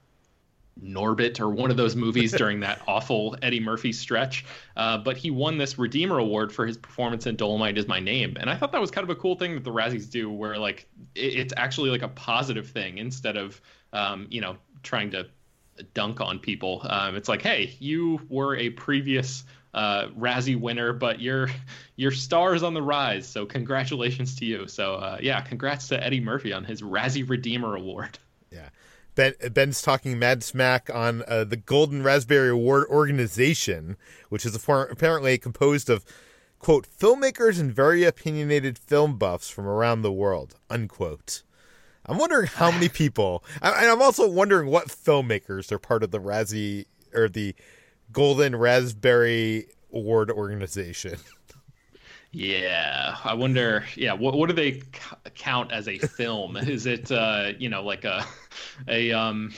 Norbit 0.80 1.40
or 1.40 1.50
one 1.50 1.70
of 1.70 1.78
those 1.78 1.96
movies 1.96 2.32
during 2.32 2.60
that 2.62 2.82
awful 2.88 3.36
Eddie 3.42 3.60
Murphy 3.60 3.92
stretch. 3.92 4.46
Uh, 4.76 4.98
but 4.98 5.18
he 5.18 5.32
won 5.32 5.58
this 5.58 5.78
Redeemer 5.78 6.18
Award 6.18 6.52
for 6.52 6.66
his 6.66 6.78
performance 6.78 7.28
in 7.28 7.36
Dolomite 7.36 7.78
is 7.78 7.88
My 7.88 8.00
Name. 8.00 8.38
And 8.40 8.50
I 8.50 8.56
thought 8.56 8.72
that 8.72 8.82
was 8.82 8.92
kind 8.92 9.04
of 9.04 9.10
a 9.16 9.20
cool 9.20 9.36
thing 9.36 9.54
that 9.56 9.64
the 9.64 9.72
Razzies 9.72 10.10
do 10.10 10.32
where 10.32 10.58
like 10.58 10.88
it, 11.16 11.36
it's 11.36 11.54
actually 11.58 11.90
like 11.90 12.02
a 12.02 12.10
positive 12.10 12.70
thing 12.70 12.98
instead 12.98 13.38
of, 13.38 13.62
um, 13.94 14.28
you 14.30 14.42
know, 14.42 14.58
trying 14.84 15.12
to 15.12 15.28
dunk 15.94 16.22
on 16.22 16.40
people. 16.40 16.82
Um, 16.86 17.16
it's 17.16 17.30
like, 17.30 17.42
hey, 17.42 17.76
you 17.80 18.22
were 18.30 18.56
a 18.56 18.70
previous 18.72 19.44
uh, 19.74 20.08
Razzie 20.18 20.60
winner, 20.60 20.94
but 20.94 21.20
your 21.20 21.50
your 21.96 22.12
star 22.12 22.56
is 22.56 22.64
on 22.64 22.74
the 22.74 22.82
rise. 22.82 23.28
So 23.28 23.46
congratulations 23.46 24.36
to 24.38 24.46
you. 24.46 24.68
So 24.68 24.96
uh, 24.96 25.18
yeah, 25.22 25.42
congrats 25.42 25.88
to 25.90 26.04
Eddie 26.04 26.20
Murphy 26.20 26.54
on 26.54 26.64
his 26.64 26.82
Razzie 26.82 27.28
Redeemer 27.28 27.76
Award. 27.76 28.20
Yeah. 28.52 28.70
Ben, 29.16 29.34
Ben's 29.52 29.82
talking 29.82 30.18
mad 30.18 30.44
smack 30.44 30.90
on 30.94 31.24
uh, 31.28 31.44
the 31.44 31.58
Golden 31.58 32.02
Raspberry 32.04 32.50
Award 32.50 32.88
organization, 32.90 33.98
which 34.30 34.46
is 34.46 34.56
a, 34.56 34.72
apparently 34.72 35.38
composed 35.38 35.90
of, 35.90 36.06
quote, 36.60 36.88
filmmakers 36.88 37.60
and 37.60 37.74
very 37.74 38.04
opinionated 38.04 38.78
film 38.78 39.18
buffs 39.18 39.50
from 39.50 39.68
around 39.68 40.02
the 40.02 40.12
world, 40.12 40.56
unquote. 40.70 41.44
I'm 42.06 42.18
wondering 42.18 42.48
how 42.48 42.72
many 42.72 42.90
people, 42.90 43.44
and 43.62 43.74
I'm 43.74 44.02
also 44.02 44.30
wondering 44.30 44.70
what 44.70 44.88
filmmakers 44.88 45.72
are 45.72 45.80
part 45.80 46.04
of 46.04 46.12
the 46.12 46.20
Razzie 46.20 46.86
or 47.14 47.28
the 47.28 47.54
Golden 48.12 48.56
Raspberry 48.56 49.68
Award 49.94 50.32
organization. 50.32 51.18
Yeah, 52.32 53.18
I 53.24 53.34
wonder. 53.34 53.86
Yeah, 53.96 54.14
what 54.14 54.36
what 54.36 54.48
do 54.48 54.56
they 54.56 54.80
c- 54.80 54.82
count 55.36 55.72
as 55.72 55.88
a 55.88 55.98
film? 55.98 56.56
Is 56.58 56.86
it 56.86 57.12
uh, 57.12 57.54
you 57.58 57.70
know 57.70 57.84
like 57.84 58.06
a 58.06 58.26
a 58.88 59.12
um 59.12 59.54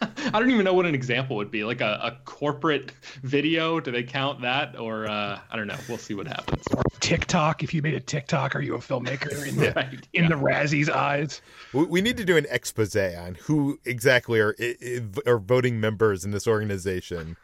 I 0.32 0.38
don't 0.38 0.50
even 0.50 0.64
know 0.64 0.74
what 0.74 0.86
an 0.86 0.94
example 0.94 1.36
would 1.36 1.50
be. 1.50 1.64
Like 1.64 1.80
a, 1.80 2.00
a 2.02 2.18
corporate 2.24 2.92
video. 3.22 3.80
Do 3.80 3.90
they 3.90 4.02
count 4.02 4.40
that? 4.42 4.78
Or 4.78 5.06
uh, 5.06 5.38
I 5.50 5.56
don't 5.56 5.66
know. 5.66 5.76
We'll 5.88 5.98
see 5.98 6.14
what 6.14 6.26
happens. 6.26 6.62
Or 6.74 6.82
TikTok. 7.00 7.62
If 7.62 7.74
you 7.74 7.82
made 7.82 7.94
a 7.94 8.00
TikTok, 8.00 8.56
are 8.56 8.60
you 8.60 8.74
a 8.74 8.78
filmmaker 8.78 9.46
in 9.46 9.56
the, 9.56 9.72
right, 9.76 10.08
in 10.12 10.24
yeah. 10.24 10.28
the 10.28 10.36
Razzie's 10.36 10.88
eyes? 10.88 11.42
We, 11.72 11.84
we 11.84 12.00
need 12.00 12.16
to 12.16 12.24
do 12.24 12.36
an 12.36 12.46
expose 12.50 12.96
on 12.96 13.36
who 13.36 13.78
exactly 13.84 14.40
are 14.40 14.54
are 15.26 15.38
voting 15.38 15.80
members 15.80 16.24
in 16.24 16.30
this 16.30 16.46
organization. 16.46 17.36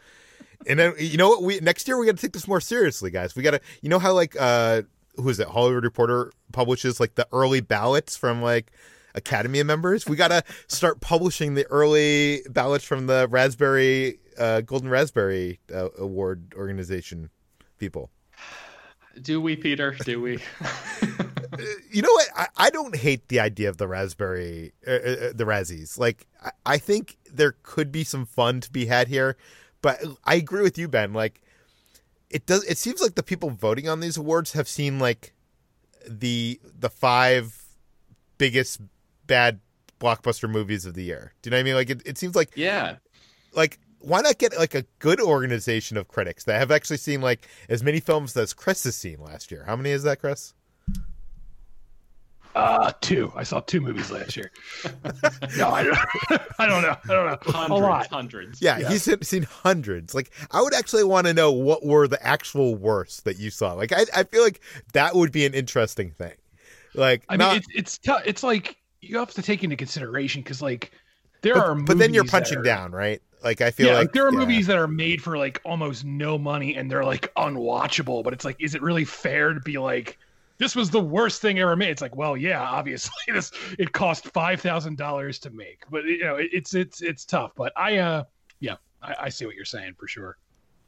And 0.67 0.79
then 0.79 0.95
you 0.99 1.17
know 1.17 1.29
what? 1.29 1.43
We 1.43 1.61
next 1.61 1.87
year 1.89 1.99
we 1.99 2.07
got 2.07 2.17
to 2.17 2.23
take 2.23 2.33
this 2.33 2.49
more 2.49 2.61
seriously, 2.61 3.11
guys. 3.11 3.35
We 3.35 3.43
got 3.43 3.53
to, 3.53 3.61
you 3.83 3.89
know 3.89 3.99
how 3.99 4.13
like 4.13 4.37
uh 4.39 4.83
who 5.17 5.29
is 5.29 5.41
it? 5.41 5.49
Hollywood 5.49 5.85
Reporter 5.85 6.33
publishes 6.53 7.01
like 7.01 7.15
the 7.15 7.27
early 7.33 7.61
ballots 7.61 8.17
from 8.17 8.43
like 8.43 8.71
Academy 9.15 9.63
members. 9.63 10.07
We 10.07 10.17
got 10.17 10.29
to 10.29 10.45
start 10.69 11.01
publishing 11.01 11.55
the 11.55 11.67
early 11.67 12.43
ballots 12.51 12.85
from 12.85 13.07
the 13.07 13.27
Raspberry 13.29 14.19
uh, 14.39 14.61
Golden 14.61 14.91
Raspberry 14.91 15.61
uh, 15.75 15.89
Award 15.99 16.53
organization 16.55 17.31
people. 17.79 18.11
Do 19.23 19.41
we, 19.41 19.57
Peter? 19.57 19.97
Do 20.05 20.21
we? 20.21 20.39
you 21.91 22.03
know 22.03 22.13
what? 22.13 22.29
I, 22.37 22.47
I, 22.57 22.71
don't 22.71 22.95
hate 22.95 23.29
the 23.29 23.41
idea 23.41 23.69
of 23.69 23.79
the 23.79 23.89
raspberry, 23.89 24.73
uh, 24.87 24.91
uh, 24.91 25.33
the 25.35 25.45
Razzies. 25.45 25.99
Like, 25.99 26.27
I, 26.45 26.51
I 26.67 26.79
think 26.79 27.17
there 27.33 27.57
could 27.63 27.91
be 27.91 28.05
some 28.05 28.27
fun 28.27 28.61
to 28.61 28.71
be 28.71 28.87
had 28.87 29.09
here. 29.09 29.37
But 29.87 30.03
I 30.25 30.35
agree 30.35 30.63
with 30.63 30.79
you, 30.79 30.89
Ben. 30.89 31.13
Like, 31.13 31.41
it 32.29 32.45
does. 32.45 32.65
It 32.65 32.77
seems 32.77 33.01
like 33.01 33.15
the 33.15 33.23
people 33.23 33.51
voting 33.51 33.89
on 33.89 34.01
these 34.01 34.17
awards 34.17 34.51
have 34.55 34.67
seen 34.67 34.99
like 34.99 35.33
the 36.09 36.61
the 36.77 36.91
five 36.91 37.57
biggest 38.37 38.81
bad 39.29 39.61
blockbuster 40.01 40.51
movies 40.51 40.87
of 40.87 40.95
the 40.95 41.05
year. 41.05 41.35
Do 41.41 41.47
you 41.47 41.51
know 41.53 41.59
what 41.59 41.61
I 41.61 41.63
mean? 41.63 41.75
Like, 41.77 41.91
it, 41.91 42.03
it 42.05 42.19
seems 42.19 42.35
like 42.35 42.51
yeah, 42.57 42.97
like 43.53 43.79
why 44.01 44.23
not 44.23 44.39
get 44.39 44.59
like 44.59 44.75
a 44.75 44.83
good 44.99 45.21
organization 45.21 45.97
of 45.97 46.09
critics 46.09 46.43
that 46.47 46.59
have 46.59 46.73
actually 46.73 46.97
seen 46.97 47.21
like 47.21 47.47
as 47.69 47.85
many 47.85 48.01
films 48.01 48.37
as 48.37 48.53
Chris 48.53 48.83
has 48.83 48.97
seen 48.97 49.21
last 49.21 49.53
year? 49.53 49.63
How 49.69 49.77
many 49.77 49.91
is 49.91 50.03
that, 50.03 50.19
Chris? 50.19 50.53
Uh, 52.57 52.91
two. 53.03 53.31
I 53.37 53.43
saw 53.43 53.61
two 53.61 53.83
movies 53.83 54.11
last 54.11 54.35
year. 54.35 54.51
no, 55.59 55.69
I 55.69 55.83
don't, 55.83 55.99
I 56.59 56.67
don't 56.67 56.81
know. 56.81 56.97
I 57.05 57.13
don't 57.13 57.27
know. 57.27 57.39
Hundreds, 57.43 57.71
a 57.71 57.75
lot. 57.85 58.07
Hundreds. 58.07 58.63
Yeah, 58.63 58.79
yeah. 58.79 58.89
he's 58.89 59.29
seen 59.29 59.43
hundreds. 59.43 60.15
Like, 60.15 60.31
I 60.51 60.63
would 60.63 60.73
actually 60.73 61.05
want 61.05 61.27
to 61.27 61.35
know 61.35 61.53
what 61.53 61.85
were 61.85 62.09
the 62.09 62.27
actual 62.27 62.75
worst 62.75 63.25
that 63.25 63.39
you 63.39 63.51
saw. 63.51 63.75
Like, 63.75 63.93
I, 63.93 64.07
I 64.15 64.25
feel 64.25 64.43
like 64.43 64.63
that 64.95 65.15
would 65.15 65.33
be 65.33 65.45
an 65.45 65.53
interesting 65.53 66.13
thing. 66.13 66.33
Like, 66.95 67.25
I 67.29 67.37
not, 67.37 67.53
mean, 67.53 67.57
it's 67.59 67.69
it's 67.75 67.99
tough. 67.99 68.23
It's 68.25 68.43
like 68.43 68.79
you 69.03 69.19
have 69.19 69.35
to 69.35 69.43
take 69.43 69.63
into 69.63 69.77
consideration 69.77 70.41
because 70.41 70.63
like 70.63 70.93
there 71.43 71.57
but, 71.57 71.63
are, 71.63 71.75
but 71.75 71.99
then 71.99 72.15
you're 72.15 72.25
punching 72.25 72.61
are, 72.61 72.63
down, 72.63 72.93
right? 72.93 73.21
Like, 73.45 73.61
I 73.61 73.71
feel 73.71 73.89
yeah, 73.89 73.93
like, 73.97 74.05
like 74.05 74.13
there 74.15 74.27
are 74.27 74.33
yeah. 74.33 74.39
movies 74.39 74.67
that 74.69 74.79
are 74.79 74.89
made 74.89 75.23
for 75.23 75.37
like 75.37 75.61
almost 75.63 76.07
no 76.07 76.39
money 76.39 76.75
and 76.75 76.91
they're 76.91 77.05
like 77.05 77.35
unwatchable. 77.35 78.25
But 78.25 78.33
it's 78.33 78.47
like, 78.47 78.57
is 78.61 78.75
it 78.75 78.81
really 78.81 79.05
fair 79.05 79.53
to 79.53 79.61
be 79.61 79.77
like? 79.77 80.19
This 80.59 80.75
was 80.75 80.91
the 80.91 81.01
worst 81.01 81.43
thing 81.43 81.59
ever 81.59 81.77
made. 81.77 81.91
It's 81.91 82.03
like, 82.03 82.17
well, 82.17 82.37
yeah, 82.37 82.63
obviously 82.63 83.13
this 83.33 83.53
it 83.79 83.93
cost 83.93 84.27
five 84.29 84.61
thousand 84.61 84.97
dollars 84.97 85.39
to 85.41 85.51
make, 85.51 85.85
but 85.91 86.05
you 86.05 86.25
know, 86.25 86.37
it, 86.37 86.51
it's 86.53 86.75
it's 86.75 87.03
it's 87.03 87.25
tough. 87.25 87.53
But 87.57 87.73
I, 87.77 87.99
uh, 87.99 88.25
yeah, 88.61 88.77
I, 89.03 89.15
I 89.23 89.29
see 89.29 89.47
what 89.47 89.55
you're 89.55 89.65
saying 89.65 89.95
for 89.99 90.09
sure. 90.09 90.39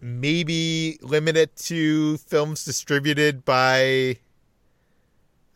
Maybe 0.00 0.98
limit 1.02 1.36
it 1.36 1.56
to 1.56 2.18
films 2.18 2.64
distributed 2.64 3.44
by 3.44 4.18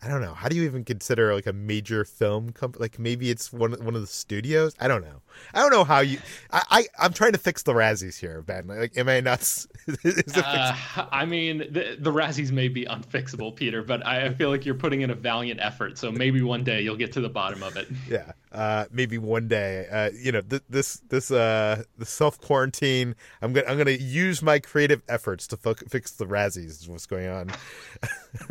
I 0.05 0.09
don't 0.09 0.21
know. 0.21 0.35
How 0.35 0.49
do 0.49 0.57
you 0.57 0.65
even 0.65 0.85
consider 0.85 1.33
like 1.33 1.47
a 1.47 1.53
major 1.53 2.05
film 2.05 2.51
company? 2.51 2.83
Like 2.83 2.99
maybe 2.99 3.31
it's 3.31 3.53
one 3.53 3.73
one 3.73 3.95
of 3.95 4.01
the 4.01 4.09
studios. 4.09 4.75
I 4.81 4.89
don't 4.89 5.03
know. 5.03 5.23
I 5.55 5.61
don't 5.61 5.71
know 5.71 5.85
how 5.85 6.01
you. 6.01 6.19
I, 6.51 6.87
I 6.99 7.07
am 7.07 7.13
trying 7.13 7.33
to 7.33 7.39
fix 7.39 7.63
the 7.63 7.73
Razzies 7.73 8.19
here, 8.19 8.43
Ben. 8.43 8.67
Like, 8.67 8.97
am 8.97 9.09
I 9.09 9.21
nuts? 9.21 9.67
uh, 10.37 10.77
I 11.11 11.25
mean, 11.25 11.59
the, 11.59 11.97
the 11.99 12.13
Razzies 12.13 12.51
may 12.53 12.69
be 12.69 12.85
unfixable, 12.85 13.55
Peter, 13.55 13.83
but 13.83 14.07
I 14.07 14.33
feel 14.35 14.51
like 14.51 14.65
you're 14.65 14.75
putting 14.75 15.03
in 15.03 15.11
a 15.11 15.15
valiant 15.15 15.61
effort. 15.61 15.99
So 15.99 16.11
maybe 16.13 16.43
one 16.43 16.65
day 16.65 16.83
you'll 16.83 16.97
get 16.97 17.13
to 17.13 17.21
the 17.21 17.29
bottom 17.29 17.63
of 17.63 17.77
it. 17.77 17.89
Yeah. 18.09 18.33
Uh, 18.51 18.85
maybe 18.91 19.17
one 19.17 19.49
day. 19.49 19.87
Uh, 19.91 20.11
you 20.15 20.33
know, 20.33 20.43
th- 20.43 20.63
this 20.69 21.01
this 21.09 21.31
uh 21.31 21.83
the 21.97 22.05
self 22.05 22.39
quarantine. 22.39 23.15
I'm 23.41 23.55
gonna 23.55 23.67
I'm 23.67 23.79
gonna 23.79 23.93
use 23.93 24.43
my 24.43 24.59
creative 24.59 25.03
efforts 25.09 25.47
to 25.49 25.57
fo- 25.57 25.75
fix 25.75 26.11
the 26.11 26.27
Razzies. 26.27 26.83
Is 26.83 26.89
what's 26.89 27.07
going 27.07 27.29
on. 27.29 27.51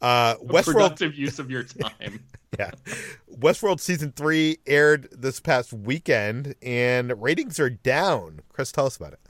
uh, 0.00 0.36
Westworld 0.36 0.64
productive 0.64 1.14
use 1.14 1.38
of 1.38 1.50
your 1.50 1.64
time. 1.64 2.24
yeah. 2.58 2.70
Westworld 3.38 3.80
season 3.80 4.12
three 4.12 4.58
aired 4.66 5.08
this 5.12 5.40
past 5.40 5.72
weekend, 5.72 6.21
and 6.62 7.22
ratings 7.22 7.58
are 7.58 7.70
down. 7.70 8.40
Chris, 8.52 8.72
tell 8.72 8.86
us 8.86 8.96
about 8.96 9.12
it. 9.14 9.20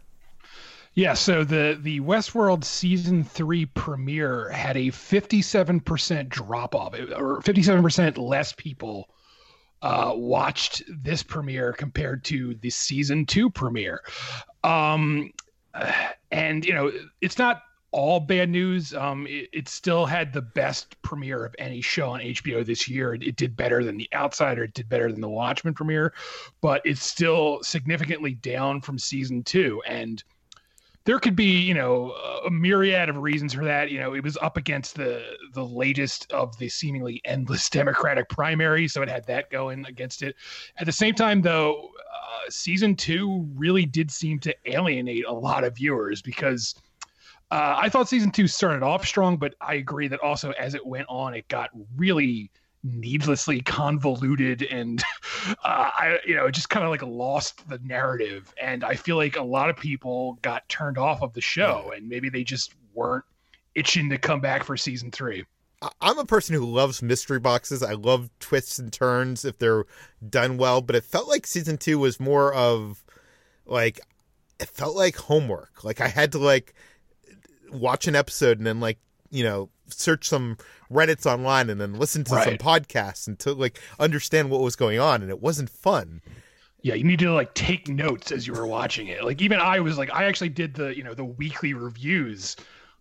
Yeah, 0.94 1.14
so 1.14 1.42
the 1.42 1.78
the 1.80 2.00
Westworld 2.00 2.64
season 2.64 3.24
three 3.24 3.64
premiere 3.64 4.50
had 4.50 4.76
a 4.76 4.90
fifty 4.90 5.40
seven 5.40 5.80
percent 5.80 6.28
drop 6.28 6.74
off, 6.74 6.94
or 7.16 7.40
fifty 7.40 7.62
seven 7.62 7.82
percent 7.82 8.18
less 8.18 8.52
people 8.52 9.08
uh, 9.80 10.12
watched 10.14 10.82
this 10.88 11.22
premiere 11.22 11.72
compared 11.72 12.24
to 12.24 12.54
the 12.56 12.68
season 12.68 13.24
two 13.24 13.48
premiere. 13.48 14.02
Um, 14.64 15.32
and 16.30 16.64
you 16.64 16.74
know, 16.74 16.92
it's 17.22 17.38
not 17.38 17.62
all 17.92 18.18
bad 18.18 18.48
news. 18.50 18.94
Um, 18.94 19.26
it, 19.26 19.48
it, 19.52 19.68
still 19.68 20.06
had 20.06 20.32
the 20.32 20.42
best 20.42 21.00
premiere 21.02 21.44
of 21.44 21.54
any 21.58 21.80
show 21.80 22.10
on 22.10 22.20
HBO 22.20 22.64
this 22.64 22.88
year. 22.88 23.14
It, 23.14 23.22
it, 23.22 23.36
did 23.36 23.54
better 23.54 23.84
than 23.84 23.98
The 23.98 24.08
Outsider. 24.14 24.64
It 24.64 24.74
did 24.74 24.88
better 24.88 25.12
than 25.12 25.20
The 25.20 25.28
Watchmen 25.28 25.74
premiere, 25.74 26.14
but 26.60 26.82
it's 26.84 27.04
still 27.04 27.62
significantly 27.62 28.34
down 28.34 28.80
from 28.80 28.98
season 28.98 29.42
two. 29.42 29.82
And 29.86 30.22
there 31.04 31.18
could 31.18 31.36
be, 31.36 31.58
you 31.58 31.74
know, 31.74 32.12
a 32.46 32.50
myriad 32.50 33.08
of 33.08 33.16
reasons 33.16 33.52
for 33.52 33.64
that. 33.64 33.90
You 33.90 34.00
know, 34.00 34.14
it 34.14 34.22
was 34.22 34.36
up 34.38 34.56
against 34.56 34.94
the 34.94 35.22
the 35.52 35.64
latest 35.64 36.32
of 36.32 36.56
the 36.58 36.68
seemingly 36.68 37.20
endless 37.24 37.68
Democratic 37.70 38.28
primary, 38.28 38.88
so 38.88 39.02
it 39.02 39.08
had 39.08 39.26
that 39.26 39.50
going 39.50 39.84
against 39.86 40.22
it. 40.22 40.36
At 40.78 40.86
the 40.86 40.92
same 40.92 41.14
time, 41.14 41.42
though, 41.42 41.90
uh, 41.98 42.50
season 42.50 42.94
two 42.94 43.46
really 43.54 43.84
did 43.84 44.10
seem 44.10 44.38
to 44.40 44.54
alienate 44.66 45.24
a 45.26 45.32
lot 45.32 45.64
of 45.64 45.76
viewers 45.76 46.22
because 46.22 46.74
uh, 47.52 47.76
I 47.78 47.90
thought 47.90 48.08
season 48.08 48.30
two 48.30 48.46
started 48.46 48.82
off 48.82 49.06
strong, 49.06 49.36
but 49.36 49.54
I 49.60 49.74
agree 49.74 50.08
that 50.08 50.20
also 50.20 50.52
as 50.52 50.74
it 50.74 50.86
went 50.86 51.04
on, 51.10 51.34
it 51.34 51.46
got 51.48 51.68
really 51.96 52.50
needlessly 52.82 53.60
convoluted 53.60 54.62
and 54.62 55.02
uh, 55.48 55.54
I 55.62 56.18
you 56.26 56.34
know 56.34 56.50
just 56.50 56.70
kind 56.70 56.82
of 56.82 56.90
like 56.90 57.02
lost 57.02 57.68
the 57.68 57.78
narrative 57.84 58.52
and 58.60 58.82
I 58.82 58.94
feel 58.94 59.16
like 59.16 59.36
a 59.36 59.42
lot 59.42 59.68
of 59.68 59.76
people 59.76 60.38
got 60.42 60.68
turned 60.68 60.98
off 60.98 61.22
of 61.22 61.32
the 61.34 61.42
show 61.42 61.92
and 61.94 62.08
maybe 62.08 62.28
they 62.28 62.42
just 62.42 62.74
weren't 62.94 63.24
itching 63.74 64.08
to 64.08 64.18
come 64.18 64.40
back 64.40 64.64
for 64.64 64.76
season 64.76 65.10
three. 65.10 65.44
I'm 66.00 66.18
a 66.18 66.24
person 66.24 66.54
who 66.54 66.64
loves 66.64 67.02
mystery 67.02 67.38
boxes. 67.38 67.82
I 67.82 67.92
love 67.92 68.30
twists 68.40 68.78
and 68.78 68.90
turns 68.90 69.44
if 69.44 69.58
they're 69.58 69.84
done 70.26 70.56
well, 70.56 70.80
but 70.80 70.96
it 70.96 71.04
felt 71.04 71.28
like 71.28 71.46
season 71.46 71.76
two 71.76 71.98
was 71.98 72.18
more 72.18 72.54
of 72.54 73.04
like 73.66 74.00
it 74.58 74.68
felt 74.68 74.96
like 74.96 75.16
homework. 75.16 75.84
Like 75.84 76.00
I 76.00 76.08
had 76.08 76.32
to 76.32 76.38
like 76.38 76.72
watch 77.72 78.06
an 78.06 78.14
episode 78.14 78.58
and 78.58 78.66
then 78.66 78.80
like 78.80 78.98
you 79.30 79.42
know 79.42 79.68
search 79.88 80.28
some 80.28 80.56
reddits 80.90 81.26
online 81.26 81.70
and 81.70 81.80
then 81.80 81.94
listen 81.94 82.24
to 82.24 82.34
right. 82.34 82.44
some 82.44 82.58
podcasts 82.58 83.26
and 83.26 83.38
to 83.38 83.52
like 83.52 83.80
understand 83.98 84.50
what 84.50 84.60
was 84.60 84.76
going 84.76 84.98
on 84.98 85.22
and 85.22 85.30
it 85.30 85.40
wasn't 85.40 85.68
fun. 85.68 86.20
Yeah 86.82 86.94
you 86.94 87.04
need 87.04 87.18
to 87.20 87.32
like 87.32 87.54
take 87.54 87.88
notes 87.88 88.32
as 88.32 88.46
you 88.46 88.52
were 88.52 88.66
watching 88.66 89.08
it. 89.08 89.24
Like 89.24 89.40
even 89.40 89.58
i 89.58 89.80
was 89.80 89.98
like 89.98 90.12
i 90.12 90.24
actually 90.24 90.50
did 90.50 90.74
the 90.74 90.96
you 90.96 91.02
know 91.02 91.14
the 91.14 91.24
weekly 91.24 91.74
reviews 91.74 92.56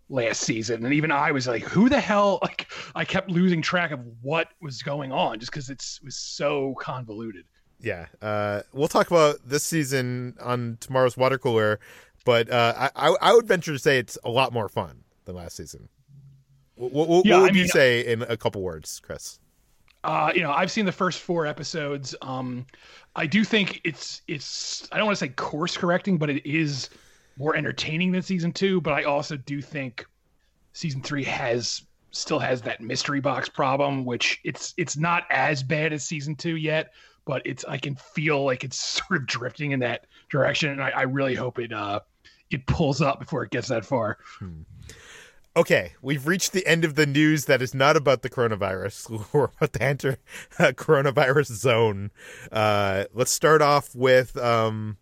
last 0.09 0.41
season 0.41 0.83
and 0.83 0.93
even 0.93 1.09
i 1.09 1.31
was 1.31 1.47
like 1.47 1.63
who 1.63 1.87
the 1.87 1.99
hell 1.99 2.39
like 2.43 2.69
i 2.95 3.05
kept 3.05 3.29
losing 3.31 3.61
track 3.61 3.91
of 3.91 4.01
what 4.21 4.49
was 4.61 4.81
going 4.83 5.11
on 5.13 5.39
just 5.39 5.51
because 5.51 5.69
it 5.69 5.81
was 6.03 6.17
so 6.17 6.75
convoluted. 6.79 7.45
Yeah 7.79 8.07
uh, 8.21 8.61
we'll 8.73 8.87
talk 8.87 9.09
about 9.09 9.37
this 9.43 9.63
season 9.63 10.35
on 10.39 10.77
tomorrow's 10.79 11.17
water 11.17 11.37
cooler 11.37 11.79
but 12.25 12.49
uh, 12.49 12.89
I, 12.95 13.15
I 13.21 13.33
would 13.33 13.47
venture 13.47 13.73
to 13.73 13.79
say 13.79 13.97
it's 13.97 14.17
a 14.23 14.29
lot 14.29 14.53
more 14.53 14.69
fun 14.69 15.03
than 15.25 15.35
last 15.35 15.55
season 15.55 15.89
what, 16.75 16.91
what, 16.91 17.25
yeah, 17.25 17.35
what 17.35 17.41
would 17.43 17.51
I 17.51 17.53
mean, 17.53 17.63
you 17.63 17.67
say 17.67 18.05
in 18.05 18.21
a 18.23 18.37
couple 18.37 18.61
words 18.61 18.99
chris 19.03 19.39
uh, 20.03 20.31
you 20.33 20.41
know, 20.41 20.51
I've 20.51 20.71
seen 20.71 20.85
the 20.85 20.91
first 20.91 21.19
four 21.19 21.45
episodes. 21.45 22.15
Um, 22.21 22.65
I 23.15 23.27
do 23.27 23.43
think 23.43 23.81
it's 23.83 24.21
it's 24.27 24.87
I 24.91 24.97
don't 24.97 25.05
want 25.05 25.17
to 25.17 25.25
say 25.25 25.29
course 25.29 25.77
correcting, 25.77 26.17
but 26.17 26.29
it 26.29 26.45
is 26.49 26.89
more 27.37 27.55
entertaining 27.55 28.11
than 28.11 28.21
season 28.21 28.51
two. 28.51 28.81
But 28.81 28.93
I 28.93 29.03
also 29.03 29.37
do 29.37 29.61
think 29.61 30.05
season 30.73 31.01
three 31.01 31.23
has 31.25 31.83
still 32.11 32.39
has 32.39 32.61
that 32.63 32.81
mystery 32.81 33.21
box 33.21 33.47
problem, 33.47 34.05
which 34.05 34.39
it's 34.43 34.73
it's 34.77 34.97
not 34.97 35.25
as 35.29 35.61
bad 35.61 35.93
as 35.93 36.03
season 36.03 36.35
two 36.35 36.55
yet, 36.55 36.93
but 37.25 37.43
it's 37.45 37.63
I 37.65 37.77
can 37.77 37.95
feel 37.95 38.43
like 38.43 38.63
it's 38.63 38.79
sort 39.07 39.21
of 39.21 39.27
drifting 39.27 39.71
in 39.71 39.79
that 39.81 40.07
direction, 40.29 40.71
and 40.71 40.81
I, 40.81 40.89
I 40.89 41.01
really 41.03 41.35
hope 41.35 41.59
it 41.59 41.71
uh 41.71 41.99
it 42.51 42.67
pulls 42.67 43.01
up 43.01 43.19
before 43.19 43.43
it 43.43 43.51
gets 43.51 43.69
that 43.69 43.85
far. 43.85 44.17
Hmm. 44.39 44.61
Okay, 45.55 45.93
we've 46.01 46.27
reached 46.27 46.53
the 46.53 46.65
end 46.65 46.85
of 46.85 46.95
the 46.95 47.05
news 47.05 47.45
that 47.45 47.61
is 47.61 47.73
not 47.73 47.97
about 47.97 48.21
the 48.21 48.29
coronavirus 48.29 49.27
We're 49.33 49.45
about 49.45 49.73
to 49.73 49.83
enter 49.83 50.17
a 50.59 50.71
coronavirus 50.71 51.51
zone. 51.53 52.11
Uh, 52.51 53.05
let's 53.13 53.31
start 53.31 53.61
off 53.61 53.93
with 53.93 54.37
um, 54.37 54.97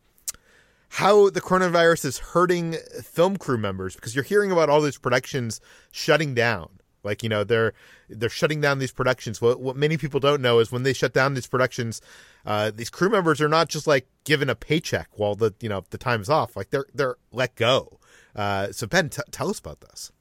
how 0.90 1.30
the 1.30 1.42
coronavirus 1.42 2.06
is 2.06 2.18
hurting 2.18 2.74
film 3.04 3.38
crew 3.38 3.60
members 3.60 3.96
because 3.96 4.16
you're 4.16 4.24
hearing 4.24 4.52
about 4.52 4.70
all 4.70 4.82
these 4.82 4.98
productions 4.98 5.62
shutting 5.92 6.34
down. 6.34 6.79
Like 7.04 7.24
you 7.24 7.30
know 7.30 7.44
they're 7.44 7.74
they're 8.10 8.30
shutting 8.30 8.62
down 8.62 8.80
these 8.80 8.92
productions. 8.92 9.42
What 9.42 9.60
what 9.60 9.76
many 9.76 9.98
people 9.98 10.20
don't 10.20 10.42
know 10.42 10.60
is 10.60 10.72
when 10.72 10.84
they 10.84 10.94
shut 10.94 11.14
down 11.14 11.34
these 11.34 11.48
productions, 11.48 12.02
uh, 12.46 12.72
these 12.74 12.90
crew 12.90 13.10
members 13.10 13.42
are 13.42 13.50
not 13.50 13.70
just 13.70 13.88
like 13.88 14.08
given 14.24 14.50
a 14.50 14.56
paycheck 14.56 15.10
while 15.16 15.36
the 15.36 15.54
you 15.60 15.70
know 15.70 15.84
the 15.90 15.98
time's 15.98 16.30
off. 16.30 16.56
Like 16.56 16.70
they're 16.70 16.86
they're 16.94 17.16
let 17.32 17.56
go. 17.56 18.00
Uh, 18.36 18.72
so 18.72 18.88
Ben, 18.88 19.10
t- 19.10 19.22
tell 19.32 19.50
us 19.50 19.60
about 19.60 19.82
this. 19.82 20.12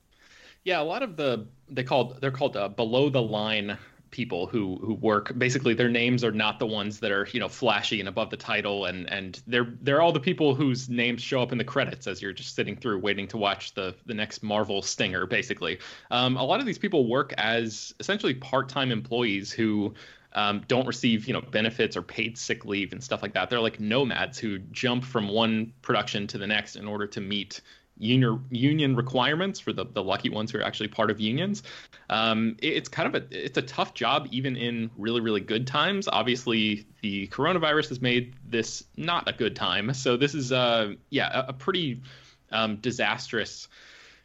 Yeah, 0.65 0.81
a 0.81 0.85
lot 0.85 1.03
of 1.03 1.17
the 1.17 1.47
they 1.69 1.83
called 1.83 2.21
they're 2.21 2.31
called 2.31 2.57
uh, 2.57 2.69
below 2.69 3.11
the 3.11 3.23
line 3.23 3.79
people 4.11 4.47
who 4.47 4.79
who 4.83 4.95
work. 4.95 5.37
Basically 5.39 5.75
their 5.75 5.89
names 5.89 6.25
are 6.25 6.33
not 6.33 6.59
the 6.59 6.67
ones 6.67 7.01
that 7.01 7.11
are 7.11 7.29
you 7.33 7.41
know 7.41 7.49
flashy 7.49 8.01
and 8.01 8.09
above 8.09 8.31
the 8.31 8.37
title 8.37 8.87
and 8.87 9.11
and 9.11 9.41
they're 9.47 9.73
they're 9.83 10.01
all 10.01 10.13
the 10.13 10.21
people 10.21 10.55
whose 10.55 10.89
names 10.89 11.23
show 11.23 11.43
up 11.43 11.53
in 11.53 11.59
the 11.59 11.65
credits 11.65 12.07
as 12.07 12.23
you're 12.23 12.33
just 12.33 12.55
sitting 12.55 12.77
through 12.77 12.99
waiting 12.99 13.27
to 13.29 13.37
watch 13.37 13.75
the 13.75 13.95
the 14.07 14.15
next 14.15 14.43
Marvel 14.43 14.83
stinger 14.83 15.27
basically. 15.27 15.79
Um, 16.11 16.37
a 16.37 16.45
lot 16.45 16.61
of 16.61 16.67
these 16.67 16.79
people 16.79 17.09
work 17.09 17.33
as 17.39 17.95
essentially 18.01 18.35
part-time 18.35 18.93
employees 18.93 19.53
who 19.53 19.95
um, 20.35 20.63
don't 20.69 20.87
receive 20.87 21.27
you 21.27 21.33
know 21.33 21.41
benefits 21.41 21.97
or 21.97 22.03
paid 22.03 22.37
sick 22.39 22.65
leave 22.65 22.93
and 22.93 23.03
stuff 23.03 23.23
like 23.23 23.35
that. 23.35 23.51
They're 23.51 23.61
like 23.61 23.81
nomads 23.81 24.39
who 24.39 24.59
jump 24.59 25.05
from 25.05 25.29
one 25.29 25.73
production 25.83 26.27
to 26.29 26.39
the 26.39 26.47
next 26.47 26.77
in 26.77 26.87
order 26.87 27.07
to 27.09 27.21
meet 27.21 27.61
union 27.99 28.45
union 28.51 28.97
requirements 28.97 29.61
for 29.61 29.73
the, 29.73 29.85
the 29.85 30.03
lucky 30.03 30.31
ones 30.31 30.51
who 30.51 30.59
are 30.59 30.63
actually 30.63 30.89
part 30.89 31.11
of 31.11 31.21
unions. 31.21 31.63
Um, 32.09 32.57
it, 32.61 32.69
it's 32.69 32.89
kind 32.89 33.15
of 33.15 33.23
a 33.23 33.47
it's 33.47 33.59
a 33.59 33.63
tough 33.63 33.95
job 33.95 34.29
even 34.31 34.57
in 34.57 34.91
really 34.97 35.21
really 35.21 35.41
good 35.41 35.67
times. 35.67 36.09
Obviously, 36.09 36.87
the 37.03 37.29
coronavirus 37.29 37.91
has 37.91 38.01
made 38.01 38.35
this 38.49 38.85
not 38.97 39.29
a 39.29 39.33
good 39.33 39.57
time. 39.57 39.93
So 39.95 40.17
this 40.17 40.35
is 40.35 40.53
uh 40.53 40.95
yeah 41.11 41.43
a, 41.43 41.49
a 41.49 41.53
pretty 41.53 42.03
um, 42.51 42.77
disastrous 42.77 43.69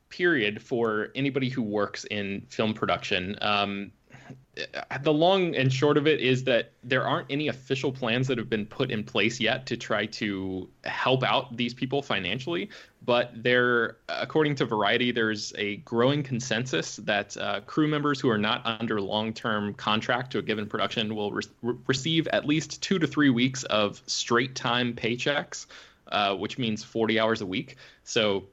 period 0.10 0.62
for 0.62 1.10
anybody 1.16 1.50
who 1.50 1.62
works 1.64 2.06
in 2.06 2.46
film 2.50 2.74
production. 2.74 3.36
Um, 3.42 3.92
the 5.02 5.14
long 5.14 5.56
and 5.56 5.74
short 5.74 5.98
of 5.98 6.06
it 6.06 6.20
is 6.20 6.44
that 6.44 6.72
there 6.84 7.08
aren't 7.08 7.32
any 7.32 7.48
official 7.48 7.92
plans 7.92 8.28
that 8.28 8.38
have 8.38 8.50
been 8.50 8.68
put 8.68 8.92
in 8.92 9.04
place 9.04 9.40
yet 9.40 9.66
to 9.66 9.78
try 9.78 10.06
to 10.06 10.70
help 10.84 11.24
out 11.24 11.58
these 11.58 11.74
people 11.74 12.04
financially. 12.04 12.70
But 13.04 13.32
there, 13.36 13.98
according 14.08 14.56
to 14.56 14.66
Variety, 14.66 15.12
there's 15.12 15.54
a 15.58 15.78
growing 15.78 16.22
consensus 16.22 16.98
that 16.98 17.36
uh, 17.36 17.62
crew 17.62 17.88
members 17.88 18.20
who 18.20 18.30
are 18.30 18.38
not 18.38 18.62
under 18.64 19.02
long-term 19.02 19.74
contract 19.74 20.32
to 20.34 20.38
a 20.38 20.42
given 20.44 20.68
production 20.68 21.16
will 21.16 21.32
re- 21.32 21.76
receive 21.88 22.28
at 22.28 22.46
least 22.46 22.82
two 22.82 23.00
to 23.00 23.08
three 23.08 23.32
weeks 23.32 23.64
of 23.64 24.02
straight-time 24.06 24.94
paychecks, 24.94 25.66
uh, 26.12 26.36
which 26.36 26.60
means 26.60 26.84
40 26.84 27.20
hours 27.20 27.42
a 27.42 27.46
week. 27.46 27.78
So 28.04 28.46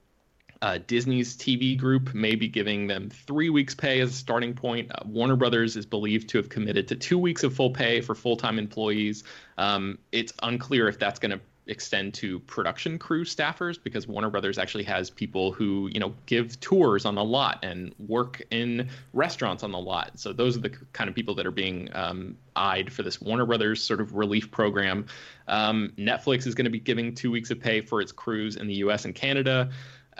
uh, 0.63 0.79
Disney's 0.87 1.37
TV 1.37 1.77
group 1.77 2.15
may 2.15 2.35
be 2.35 2.47
giving 2.47 2.87
them 2.87 3.09
three 3.09 3.49
weeks' 3.49 3.75
pay 3.75 4.01
as 4.01 4.11
a 4.11 4.15
starting 4.15 4.55
point. 4.55 4.91
Uh, 4.91 5.03
Warner 5.07 5.37
Brothers 5.37 5.77
is 5.77 5.87
believed 5.87 6.29
to 6.31 6.39
have 6.39 6.49
committed 6.49 6.89
to 6.89 6.97
two 6.97 7.19
weeks 7.19 7.43
of 7.43 7.55
full 7.55 7.71
pay 7.71 8.01
for 8.01 8.15
full 8.15 8.37
time 8.37 8.59
employees. 8.59 9.25
Um, 9.57 9.99
it's 10.13 10.33
unclear 10.43 10.89
if 10.89 10.99
that's 10.99 11.19
going 11.19 11.33
to 11.33 11.41
extend 11.67 12.13
to 12.13 12.41
production 12.41 12.99
crew 12.99 13.25
staffers 13.25 13.79
because 13.83 14.07
Warner 14.09 14.29
Brothers 14.29 14.59
actually 14.59 14.85
has 14.85 15.09
people 15.09 15.53
who, 15.53 15.89
you 15.93 16.01
know, 16.01 16.15
give 16.27 16.59
tours 16.61 17.05
on 17.05 17.15
the 17.15 17.25
lot 17.25 17.61
and 17.63 17.95
work 17.99 18.43
in 18.51 18.89
restaurants 19.13 19.63
on 19.63 19.71
the 19.71 19.79
lot. 19.79 20.19
So 20.19 20.33
those 20.33 20.57
are 20.57 20.61
the 20.61 20.71
kind 20.93 21.09
of 21.09 21.15
people 21.15 21.35
that 21.37 21.47
are 21.47 21.53
being 21.53 21.89
um, 21.95 22.37
eyed 22.57 22.93
for 22.93 23.03
this 23.03 23.21
Warner 23.21 23.47
Brothers 23.47 23.83
sort 23.83 24.01
of 24.01 24.15
relief 24.15 24.51
program. 24.51 25.07
Um, 25.47 25.93
Netflix 25.97 26.47
is 26.47 26.55
going 26.55 26.65
to 26.65 26.71
be 26.71 26.81
giving 26.81 27.15
two 27.15 27.31
weeks 27.31 27.51
of 27.51 27.61
pay 27.61 27.81
for 27.81 28.01
its 28.01 28.13
crews 28.13 28.57
in 28.57 28.67
the 28.67 28.75
US 28.75 29.05
and 29.05 29.15
Canada 29.15 29.71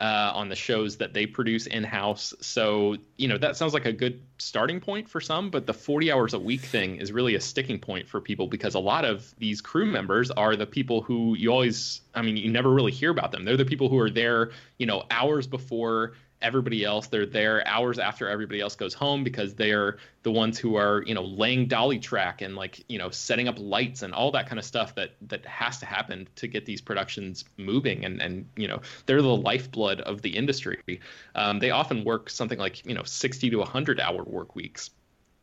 uh, 0.01 0.33
on 0.35 0.49
the 0.49 0.57
shows 0.57 0.97
that 0.97 1.13
they 1.13 1.27
produce 1.27 1.67
in 1.67 1.85
house. 1.85 2.33
So, 2.41 2.97
you 3.19 3.29
know, 3.29 3.37
that 3.39 3.57
sounds 3.57 3.75
like 3.75 3.85
a 3.85 3.93
good 3.93 4.23
starting 4.39 4.81
point 4.81 5.09
for 5.09 5.21
some, 5.21 5.51
but 5.51 5.67
the 5.67 5.75
40 5.75 6.11
hours 6.11 6.33
a 6.33 6.39
week 6.39 6.63
thing 6.63 6.97
is 6.97 7.13
really 7.13 7.35
a 7.35 7.41
sticking 7.41 7.79
point 7.79 8.09
for 8.09 8.21
people 8.21 8.47
because 8.47 8.75
a 8.75 8.79
lot 8.79 9.05
of 9.05 9.35
these 9.39 9.61
crew 9.61 9.85
members 9.85 10.31
are 10.31 10.57
the 10.57 10.67
people 10.67 11.03
who 11.03 11.37
you 11.37 11.53
always, 11.53 12.01
I 12.15 12.23
mean, 12.23 12.39
you 12.39 12.51
never 12.51 12.71
really 12.71 12.93
hear 12.93 13.11
about 13.11 13.31
them. 13.31 13.45
They're 13.45 13.59
the 13.59 13.67
people 13.67 13.91
who 13.91 13.99
are 13.99 14.11
there, 14.11 14.53
you 14.79 14.87
know, 14.87 15.05
hours 15.11 15.47
before 15.47 16.15
everybody 16.43 16.85
else. 16.85 17.07
They're 17.07 17.27
there 17.27 17.67
hours 17.67 17.99
after 17.99 18.29
everybody 18.29 18.61
else 18.61 18.75
goes 18.75 18.95
home 18.95 19.25
because 19.25 19.55
they're 19.55 19.99
the 20.23 20.31
ones 20.31 20.59
who 20.59 20.77
are, 20.77 21.03
you 21.07 21.15
know, 21.15 21.23
laying 21.23 21.67
dolly 21.67 21.99
track 21.99 22.43
and 22.43 22.57
like, 22.57 22.85
you 22.89 22.99
know, 22.99 23.11
setting 23.11 23.49
up 23.49 23.57
lights 23.59 24.03
and 24.03 24.15
all 24.15 24.31
that 24.33 24.47
kind 24.47 24.59
of 24.59 24.65
stuff 24.65 24.95
that 24.95 25.13
that 25.29 25.45
has 25.47 25.79
to 25.79 25.87
happen 25.87 26.29
to 26.37 26.47
get 26.47 26.67
these 26.67 26.81
productions 26.81 27.45
moving. 27.57 28.05
And 28.05 28.21
and 28.21 28.47
you 28.57 28.69
know, 28.69 28.81
they're 29.07 29.23
the 29.23 29.37
lifeblood 29.37 30.01
of 30.03 30.23
the 30.23 30.37
industry. 30.37 31.01
Um, 31.35 31.59
they 31.59 31.71
often 31.71 32.05
work 32.05 32.31
something 32.31 32.59
like 32.59 32.85
you 32.87 32.95
know 32.95 33.05
60 33.05 33.51
to 33.51 33.57
100 33.59 34.01
hour 34.01 34.23
work 34.25 34.55
weeks. 34.55 34.91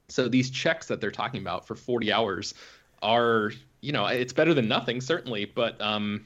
So 0.10 0.28
these 0.28 0.50
checks 0.50 0.88
that 0.88 1.02
they're 1.02 1.12
talking 1.12 1.42
about 1.42 1.68
for 1.68 1.76
40 1.76 2.12
hours 2.12 2.54
are 3.02 3.52
you 3.82 3.92
know 3.92 4.08
it's 4.08 4.34
better 4.34 4.54
than 4.56 4.68
nothing 4.68 5.02
certainly 5.02 5.46
but 5.46 5.80
um 5.80 6.26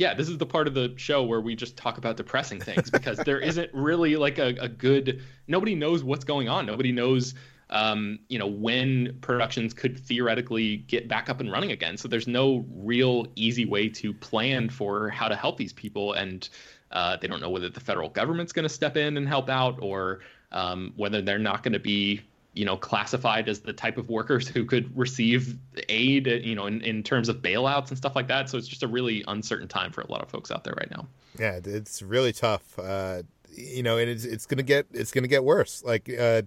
yeah, 0.00 0.14
this 0.14 0.30
is 0.30 0.38
the 0.38 0.46
part 0.46 0.66
of 0.66 0.72
the 0.72 0.94
show 0.96 1.22
where 1.22 1.42
we 1.42 1.54
just 1.54 1.76
talk 1.76 1.98
about 1.98 2.16
depressing 2.16 2.58
things 2.58 2.90
because 2.90 3.18
there 3.18 3.38
isn't 3.50 3.68
really 3.74 4.16
like 4.16 4.38
a, 4.38 4.56
a 4.58 4.66
good. 4.66 5.22
Nobody 5.46 5.74
knows 5.74 6.02
what's 6.02 6.24
going 6.24 6.48
on. 6.48 6.64
Nobody 6.64 6.90
knows, 6.90 7.34
um, 7.68 8.18
you 8.28 8.38
know, 8.38 8.46
when 8.46 9.18
productions 9.20 9.74
could 9.74 10.00
theoretically 10.00 10.78
get 10.78 11.06
back 11.06 11.28
up 11.28 11.40
and 11.40 11.52
running 11.52 11.72
again. 11.72 11.98
So 11.98 12.08
there's 12.08 12.26
no 12.26 12.64
real 12.72 13.26
easy 13.36 13.66
way 13.66 13.90
to 13.90 14.14
plan 14.14 14.70
for 14.70 15.10
how 15.10 15.28
to 15.28 15.36
help 15.36 15.58
these 15.58 15.74
people, 15.74 16.14
and 16.14 16.48
uh, 16.92 17.18
they 17.18 17.28
don't 17.28 17.42
know 17.42 17.50
whether 17.50 17.68
the 17.68 17.80
federal 17.80 18.08
government's 18.08 18.54
going 18.54 18.62
to 18.62 18.70
step 18.70 18.96
in 18.96 19.18
and 19.18 19.28
help 19.28 19.50
out 19.50 19.78
or 19.82 20.20
um, 20.50 20.94
whether 20.96 21.20
they're 21.20 21.38
not 21.38 21.62
going 21.62 21.74
to 21.74 21.78
be 21.78 22.22
you 22.60 22.66
know 22.66 22.76
classified 22.76 23.48
as 23.48 23.60
the 23.60 23.72
type 23.72 23.96
of 23.96 24.10
workers 24.10 24.46
who 24.46 24.66
could 24.66 24.94
receive 24.94 25.56
aid 25.88 26.26
you 26.26 26.54
know 26.54 26.66
in, 26.66 26.82
in 26.82 27.02
terms 27.02 27.30
of 27.30 27.36
bailouts 27.36 27.88
and 27.88 27.96
stuff 27.96 28.14
like 28.14 28.28
that. 28.28 28.50
So 28.50 28.58
it's 28.58 28.68
just 28.68 28.82
a 28.82 28.86
really 28.86 29.24
uncertain 29.28 29.66
time 29.66 29.92
for 29.92 30.02
a 30.02 30.10
lot 30.10 30.20
of 30.20 30.28
folks 30.28 30.50
out 30.50 30.62
there 30.62 30.74
right 30.76 30.90
now. 30.90 31.08
Yeah 31.38 31.58
it's 31.64 32.02
really 32.02 32.34
tough. 32.34 32.78
Uh 32.78 33.22
you 33.50 33.82
know 33.82 33.96
and 33.96 34.10
it's 34.10 34.26
it's 34.26 34.44
gonna 34.44 34.62
get 34.62 34.86
it's 34.92 35.10
gonna 35.10 35.26
get 35.26 35.42
worse. 35.42 35.82
Like 35.82 36.10
uh 36.10 36.42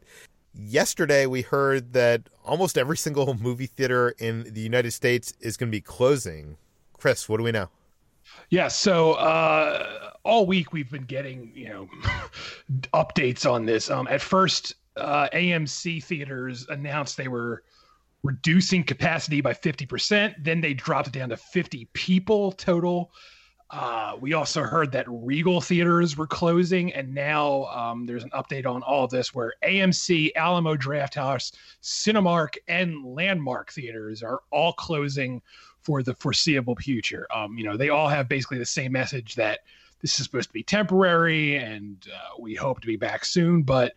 yesterday 0.53 1.25
we 1.25 1.41
heard 1.41 1.93
that 1.93 2.29
almost 2.45 2.77
every 2.77 2.97
single 2.97 3.33
movie 3.33 3.65
theater 3.65 4.13
in 4.19 4.53
the 4.53 4.61
united 4.61 4.91
states 4.91 5.33
is 5.39 5.57
gonna 5.57 5.71
be 5.71 5.81
closing. 5.81 6.57
Chris 6.95 7.27
what 7.27 7.37
do 7.37 7.43
we 7.43 7.51
know? 7.51 7.69
Yeah 8.51 8.67
so 8.67 9.13
uh 9.13 10.11
all 10.23 10.45
week 10.45 10.73
we've 10.73 10.91
been 10.91 11.05
getting 11.05 11.51
you 11.55 11.69
know 11.69 11.89
updates 12.93 13.51
on 13.51 13.65
this. 13.65 13.89
Um, 13.89 14.07
at 14.07 14.21
first, 14.21 14.75
uh, 14.97 15.29
AMC 15.33 16.03
theaters 16.03 16.67
announced 16.69 17.17
they 17.17 17.27
were 17.27 17.63
reducing 18.23 18.83
capacity 18.83 19.41
by 19.41 19.53
50%. 19.53 20.35
Then 20.39 20.61
they 20.61 20.73
dropped 20.73 21.07
it 21.07 21.13
down 21.13 21.29
to 21.29 21.37
50 21.37 21.87
people 21.93 22.51
total. 22.53 23.11
Uh, 23.69 24.15
we 24.21 24.33
also 24.33 24.61
heard 24.61 24.91
that 24.91 25.05
Regal 25.09 25.59
theaters 25.59 26.15
were 26.15 26.27
closing, 26.27 26.93
and 26.93 27.13
now 27.13 27.65
um, 27.65 28.05
there's 28.05 28.23
an 28.23 28.29
update 28.29 28.67
on 28.67 28.83
all 28.83 29.07
this 29.07 29.33
where 29.33 29.53
AMC, 29.63 30.31
Alamo 30.35 30.75
Drafthouse, 30.75 31.53
Cinemark, 31.81 32.55
and 32.67 33.03
Landmark 33.03 33.71
theaters 33.71 34.21
are 34.21 34.41
all 34.51 34.73
closing 34.73 35.41
for 35.81 36.03
the 36.03 36.13
foreseeable 36.13 36.75
future. 36.75 37.27
Um, 37.33 37.57
you 37.57 37.63
know, 37.63 37.75
they 37.75 37.89
all 37.89 38.07
have 38.07 38.29
basically 38.29 38.59
the 38.59 38.65
same 38.65 38.91
message 38.91 39.35
that 39.35 39.61
this 40.01 40.19
is 40.19 40.25
supposed 40.25 40.49
to 40.49 40.53
be 40.53 40.63
temporary, 40.63 41.55
and 41.55 42.05
uh, 42.13 42.39
we 42.39 42.53
hope 42.53 42.79
to 42.81 42.87
be 42.87 42.95
back 42.95 43.25
soon, 43.25 43.63
but 43.63 43.93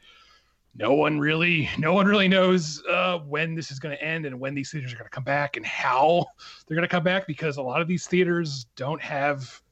no 0.78 0.92
one 0.92 1.18
really 1.18 1.68
no 1.78 1.92
one 1.92 2.06
really 2.06 2.28
knows 2.28 2.82
uh, 2.90 3.18
when 3.18 3.54
this 3.54 3.70
is 3.70 3.78
going 3.78 3.96
to 3.96 4.02
end 4.02 4.26
and 4.26 4.38
when 4.38 4.54
these 4.54 4.70
theaters 4.70 4.92
are 4.92 4.96
going 4.96 5.06
to 5.06 5.10
come 5.10 5.24
back 5.24 5.56
and 5.56 5.64
how 5.64 6.26
they're 6.66 6.76
going 6.76 6.86
to 6.86 6.92
come 6.92 7.02
back 7.02 7.26
because 7.26 7.56
a 7.56 7.62
lot 7.62 7.80
of 7.80 7.88
these 7.88 8.06
theaters 8.06 8.66
don't 8.76 9.00
have 9.00 9.62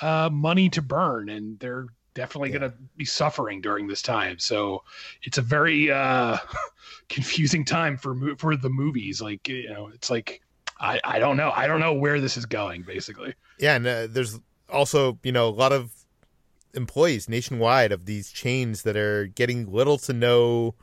uh, 0.00 0.28
money 0.32 0.68
to 0.68 0.82
burn 0.82 1.28
and 1.30 1.58
they're 1.58 1.86
definitely 2.14 2.50
yeah. 2.50 2.58
going 2.58 2.70
to 2.70 2.76
be 2.96 3.04
suffering 3.04 3.60
during 3.60 3.86
this 3.86 4.02
time. 4.02 4.38
So 4.38 4.82
it's 5.22 5.38
a 5.38 5.42
very 5.42 5.90
uh, 5.90 6.36
confusing 7.08 7.64
time 7.64 7.96
for 7.96 8.36
for 8.36 8.56
the 8.56 8.70
movies. 8.70 9.20
Like 9.20 9.48
you 9.48 9.70
know 9.70 9.88
it's 9.94 10.10
like 10.10 10.42
I, 10.80 11.00
I 11.04 11.18
don't 11.18 11.36
know. 11.36 11.52
I 11.54 11.66
don't 11.66 11.80
know 11.80 11.94
where 11.94 12.20
this 12.20 12.36
is 12.36 12.46
going 12.46 12.82
basically. 12.82 13.34
Yeah 13.58 13.76
and 13.76 13.86
uh, 13.86 14.06
there's 14.08 14.38
also 14.68 15.18
you 15.22 15.32
know 15.32 15.48
a 15.48 15.50
lot 15.50 15.72
of 15.72 15.92
employees 16.74 17.28
nationwide 17.28 17.92
of 17.92 18.06
these 18.06 18.30
chains 18.30 18.82
that 18.82 18.96
are 18.96 19.26
getting 19.26 19.70
little 19.70 19.98
to 19.98 20.12
no 20.12 20.74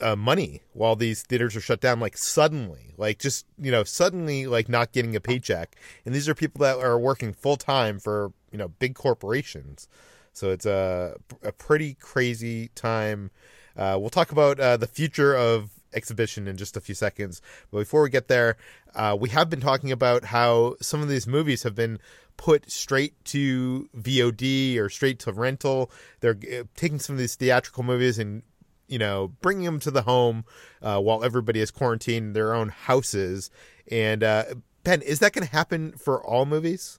uh, 0.00 0.16
money 0.16 0.62
while 0.72 0.96
these 0.96 1.22
theaters 1.22 1.54
are 1.56 1.60
shut 1.60 1.80
down 1.80 2.00
like 2.00 2.16
suddenly 2.16 2.92
like 2.96 3.18
just 3.18 3.46
you 3.58 3.70
know 3.70 3.84
suddenly 3.84 4.46
like 4.46 4.68
not 4.68 4.92
getting 4.92 5.16
a 5.16 5.20
paycheck. 5.20 5.76
And 6.04 6.14
these 6.14 6.28
are 6.28 6.34
people 6.34 6.60
that 6.60 6.78
are 6.78 6.98
working 6.98 7.32
full 7.32 7.56
time 7.56 7.98
for 7.98 8.32
you 8.50 8.58
know 8.58 8.68
big 8.68 8.94
corporations. 8.94 9.88
So 10.32 10.50
it's 10.50 10.66
a, 10.66 11.16
a 11.42 11.52
pretty 11.52 11.94
crazy 11.94 12.68
time. 12.74 13.30
Uh, 13.76 13.98
we'll 14.00 14.10
talk 14.10 14.32
about 14.32 14.58
uh, 14.58 14.76
the 14.78 14.86
future 14.86 15.34
of 15.34 15.70
exhibition 15.92 16.48
in 16.48 16.56
just 16.56 16.74
a 16.76 16.80
few 16.80 16.94
seconds. 16.94 17.42
But 17.70 17.80
before 17.80 18.02
we 18.02 18.08
get 18.08 18.28
there 18.28 18.56
uh, 18.94 19.16
we 19.18 19.30
have 19.30 19.48
been 19.48 19.60
talking 19.60 19.90
about 19.92 20.24
how 20.24 20.76
some 20.80 21.02
of 21.02 21.08
these 21.08 21.26
movies 21.26 21.62
have 21.62 21.74
been 21.74 21.98
put 22.36 22.70
straight 22.70 23.22
to 23.26 23.88
VOD 23.96 24.78
or 24.78 24.88
straight 24.88 25.18
to 25.20 25.32
rental. 25.32 25.90
They're 26.20 26.38
uh, 26.52 26.64
taking 26.76 26.98
some 26.98 27.14
of 27.14 27.18
these 27.18 27.34
theatrical 27.34 27.82
movies 27.82 28.18
and 28.18 28.42
you 28.88 28.98
know 28.98 29.28
bringing 29.40 29.64
them 29.64 29.80
to 29.80 29.90
the 29.90 30.02
home 30.02 30.44
uh, 30.82 31.00
while 31.00 31.24
everybody 31.24 31.60
is 31.60 31.70
quarantined 31.70 32.28
in 32.28 32.32
their 32.32 32.54
own 32.54 32.68
houses. 32.68 33.50
And 33.90 34.22
uh, 34.22 34.44
Ben, 34.84 35.02
is 35.02 35.20
that 35.20 35.32
going 35.32 35.46
to 35.46 35.52
happen 35.52 35.92
for 35.92 36.22
all 36.24 36.46
movies? 36.46 36.98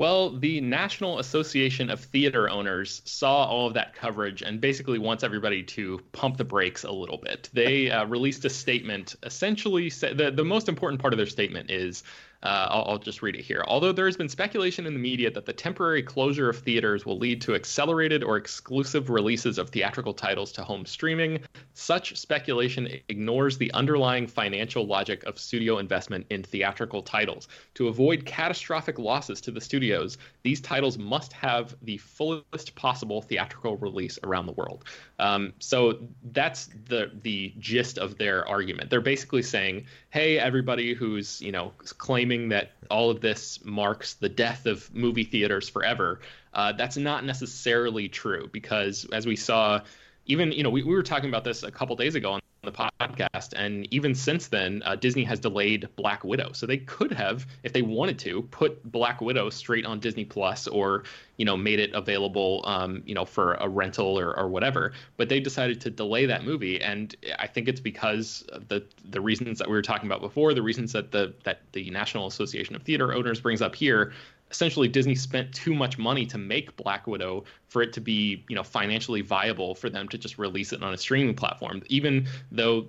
Well, 0.00 0.30
the 0.30 0.62
National 0.62 1.18
Association 1.18 1.90
of 1.90 2.00
Theater 2.00 2.48
Owners 2.48 3.02
saw 3.04 3.44
all 3.44 3.66
of 3.66 3.74
that 3.74 3.94
coverage 3.94 4.40
and 4.40 4.58
basically 4.58 4.98
wants 4.98 5.22
everybody 5.22 5.62
to 5.64 6.00
pump 6.12 6.38
the 6.38 6.44
brakes 6.44 6.84
a 6.84 6.90
little 6.90 7.18
bit. 7.18 7.50
They 7.52 7.90
uh, 7.90 8.06
released 8.06 8.46
a 8.46 8.48
statement, 8.48 9.14
essentially, 9.22 9.90
the, 9.90 10.32
the 10.34 10.42
most 10.42 10.70
important 10.70 11.02
part 11.02 11.12
of 11.12 11.18
their 11.18 11.26
statement 11.26 11.70
is 11.70 12.02
uh, 12.42 12.66
I'll, 12.70 12.84
I'll, 12.92 12.98
just 12.98 13.20
read 13.22 13.36
it 13.36 13.42
here. 13.42 13.62
Although 13.66 13.92
there 13.92 14.06
has 14.06 14.16
been 14.16 14.28
speculation 14.28 14.86
in 14.86 14.94
the 14.94 14.98
media 14.98 15.30
that 15.30 15.44
the 15.44 15.52
temporary 15.52 16.02
closure 16.02 16.48
of 16.48 16.58
theaters 16.58 17.04
will 17.04 17.18
lead 17.18 17.42
to 17.42 17.54
accelerated 17.54 18.24
or 18.24 18.36
exclusive 18.38 19.10
releases 19.10 19.58
of 19.58 19.68
theatrical 19.68 20.14
titles 20.14 20.50
to 20.52 20.64
home 20.64 20.86
streaming, 20.86 21.40
such 21.74 22.16
speculation 22.16 22.88
ignores 23.08 23.58
the 23.58 23.70
underlying 23.72 24.26
financial 24.26 24.86
logic 24.86 25.22
of 25.24 25.38
studio 25.38 25.78
investment 25.78 26.26
in 26.30 26.42
theatrical 26.42 27.02
titles. 27.02 27.48
To 27.74 27.88
avoid 27.88 28.24
catastrophic 28.24 28.98
losses 28.98 29.42
to 29.42 29.50
the 29.50 29.60
studios, 29.60 30.16
these 30.42 30.62
titles 30.62 30.96
must 30.96 31.34
have 31.34 31.76
the 31.82 31.98
fullest 31.98 32.74
possible 32.74 33.20
theatrical 33.20 33.76
release 33.76 34.18
around 34.24 34.46
the 34.46 34.52
world. 34.52 34.84
Um, 35.18 35.52
so 35.58 35.98
that's 36.32 36.70
the 36.86 37.10
the 37.22 37.52
gist 37.58 37.98
of 37.98 38.16
their 38.16 38.48
argument. 38.48 38.88
They're 38.88 39.00
basically 39.02 39.42
saying, 39.42 39.86
"Hey, 40.10 40.38
everybody 40.38 40.94
who's 40.94 41.40
you 41.40 41.52
know 41.52 41.72
claiming 41.98 42.48
that 42.50 42.72
all 42.90 43.10
of 43.10 43.20
this 43.20 43.64
marks 43.64 44.14
the 44.14 44.28
death 44.28 44.66
of 44.66 44.92
movie 44.94 45.24
theaters 45.24 45.68
forever, 45.68 46.20
uh, 46.54 46.72
that's 46.72 46.96
not 46.96 47.24
necessarily 47.24 48.08
true 48.08 48.48
because 48.52 49.06
as 49.12 49.26
we 49.26 49.36
saw." 49.36 49.80
Even 50.26 50.52
you 50.52 50.62
know 50.62 50.70
we, 50.70 50.82
we 50.84 50.94
were 50.94 51.02
talking 51.02 51.28
about 51.28 51.42
this 51.44 51.62
a 51.64 51.72
couple 51.72 51.96
days 51.96 52.14
ago 52.14 52.32
on 52.32 52.40
the 52.62 52.72
podcast. 52.72 53.54
And 53.56 53.92
even 53.92 54.14
since 54.14 54.48
then, 54.48 54.82
uh, 54.84 54.94
Disney 54.96 55.24
has 55.24 55.40
delayed 55.40 55.88
Black 55.96 56.24
Widow. 56.24 56.52
So 56.52 56.66
they 56.66 56.78
could 56.78 57.12
have, 57.12 57.46
if 57.62 57.72
they 57.72 57.82
wanted 57.82 58.18
to, 58.20 58.42
put 58.42 58.82
Black 58.90 59.20
Widow 59.20 59.50
straight 59.50 59.86
on 59.86 59.98
Disney 59.98 60.24
Plus 60.24 60.66
or, 60.66 61.04
you 61.36 61.44
know, 61.44 61.56
made 61.56 61.80
it 61.80 61.92
available, 61.94 62.62
um, 62.66 63.02
you 63.06 63.14
know, 63.14 63.24
for 63.24 63.54
a 63.54 63.68
rental 63.68 64.18
or, 64.18 64.38
or 64.38 64.48
whatever. 64.48 64.92
But 65.16 65.28
they 65.28 65.40
decided 65.40 65.80
to 65.82 65.90
delay 65.90 66.26
that 66.26 66.44
movie. 66.44 66.80
And 66.80 67.14
I 67.38 67.46
think 67.46 67.68
it's 67.68 67.80
because 67.80 68.44
the 68.68 68.84
the 69.08 69.20
reasons 69.20 69.58
that 69.58 69.68
we 69.68 69.74
were 69.74 69.82
talking 69.82 70.08
about 70.08 70.20
before, 70.20 70.52
the 70.52 70.62
reasons 70.62 70.92
that 70.92 71.12
the 71.12 71.32
that 71.44 71.60
the 71.72 71.90
National 71.90 72.26
Association 72.26 72.76
of 72.76 72.82
Theater 72.82 73.14
Owners 73.14 73.40
brings 73.40 73.62
up 73.62 73.74
here 73.74 74.12
essentially 74.50 74.88
Disney 74.88 75.14
spent 75.14 75.54
too 75.54 75.74
much 75.74 75.98
money 75.98 76.26
to 76.26 76.38
make 76.38 76.76
Black 76.76 77.06
Widow 77.06 77.44
for 77.68 77.82
it 77.82 77.92
to 77.92 78.00
be, 78.00 78.44
you 78.48 78.56
know, 78.56 78.62
financially 78.62 79.20
viable 79.20 79.74
for 79.74 79.88
them 79.88 80.08
to 80.08 80.18
just 80.18 80.38
release 80.38 80.72
it 80.72 80.82
on 80.82 80.92
a 80.92 80.98
streaming 80.98 81.34
platform. 81.34 81.82
Even 81.88 82.26
though 82.50 82.86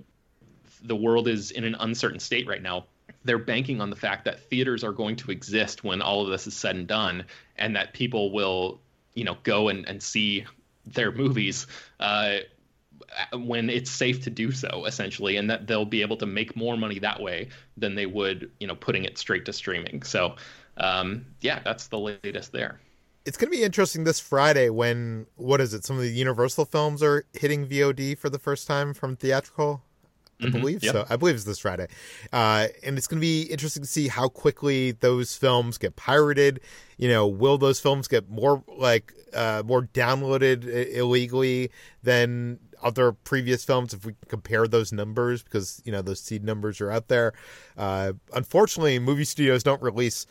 the 0.82 0.96
world 0.96 1.28
is 1.28 1.50
in 1.52 1.64
an 1.64 1.76
uncertain 1.78 2.18
state 2.18 2.46
right 2.46 2.62
now, 2.62 2.86
they're 3.24 3.38
banking 3.38 3.80
on 3.80 3.90
the 3.90 3.96
fact 3.96 4.24
that 4.24 4.40
theaters 4.40 4.82
are 4.82 4.92
going 4.92 5.14
to 5.16 5.30
exist 5.30 5.84
when 5.84 6.02
all 6.02 6.22
of 6.22 6.30
this 6.30 6.46
is 6.46 6.54
said 6.54 6.74
and 6.74 6.88
done, 6.88 7.24
and 7.56 7.76
that 7.76 7.92
people 7.92 8.32
will, 8.32 8.80
you 9.14 9.22
know, 9.22 9.36
go 9.44 9.68
and, 9.68 9.86
and 9.88 10.02
see 10.02 10.44
their 10.86 11.12
movies 11.12 11.68
uh, 12.00 12.38
when 13.32 13.70
it's 13.70 13.90
safe 13.90 14.24
to 14.24 14.30
do 14.30 14.50
so, 14.50 14.84
essentially, 14.86 15.36
and 15.36 15.50
that 15.50 15.68
they'll 15.68 15.84
be 15.84 16.02
able 16.02 16.16
to 16.16 16.26
make 16.26 16.56
more 16.56 16.76
money 16.76 16.98
that 16.98 17.20
way 17.20 17.48
than 17.76 17.94
they 17.94 18.06
would, 18.06 18.50
you 18.58 18.66
know, 18.66 18.74
putting 18.74 19.04
it 19.04 19.18
straight 19.18 19.44
to 19.44 19.52
streaming. 19.52 20.02
So 20.02 20.36
um, 20.76 21.26
yeah, 21.40 21.60
that's 21.64 21.88
the 21.88 21.98
latest 21.98 22.52
there. 22.52 22.80
It's 23.24 23.36
going 23.36 23.50
to 23.52 23.56
be 23.56 23.62
interesting 23.62 24.04
this 24.04 24.18
Friday 24.18 24.68
when 24.68 25.26
what 25.36 25.60
is 25.60 25.74
it? 25.74 25.84
Some 25.84 25.96
of 25.96 26.02
the 26.02 26.10
Universal 26.10 26.64
films 26.66 27.02
are 27.02 27.24
hitting 27.34 27.66
VOD 27.68 28.18
for 28.18 28.28
the 28.28 28.38
first 28.38 28.66
time 28.66 28.94
from 28.94 29.16
theatrical. 29.16 29.82
I 30.40 30.46
mm-hmm, 30.46 30.58
believe 30.58 30.82
yep. 30.82 30.92
so. 30.92 31.06
I 31.08 31.14
believe 31.14 31.36
it's 31.36 31.44
this 31.44 31.60
Friday, 31.60 31.86
uh, 32.32 32.66
and 32.82 32.98
it's 32.98 33.06
going 33.06 33.18
to 33.18 33.24
be 33.24 33.42
interesting 33.42 33.82
to 33.84 33.88
see 33.88 34.08
how 34.08 34.28
quickly 34.28 34.90
those 34.90 35.36
films 35.36 35.78
get 35.78 35.94
pirated. 35.94 36.60
You 36.96 37.08
know, 37.08 37.28
will 37.28 37.58
those 37.58 37.78
films 37.78 38.08
get 38.08 38.28
more 38.28 38.64
like 38.66 39.12
uh, 39.34 39.62
more 39.64 39.82
downloaded 39.82 40.64
illegally 40.94 41.70
than 42.02 42.58
other 42.82 43.12
previous 43.12 43.64
films 43.64 43.94
if 43.94 44.04
we 44.04 44.14
compare 44.28 44.66
those 44.66 44.92
numbers 44.92 45.42
because 45.42 45.80
you 45.84 45.92
know 45.92 46.02
those 46.02 46.20
seed 46.20 46.44
numbers 46.44 46.80
are 46.80 46.90
out 46.90 47.08
there. 47.08 47.32
Uh, 47.76 48.12
unfortunately, 48.34 48.98
movie 48.98 49.24
studios 49.24 49.62
don't 49.62 49.82
release 49.82 50.26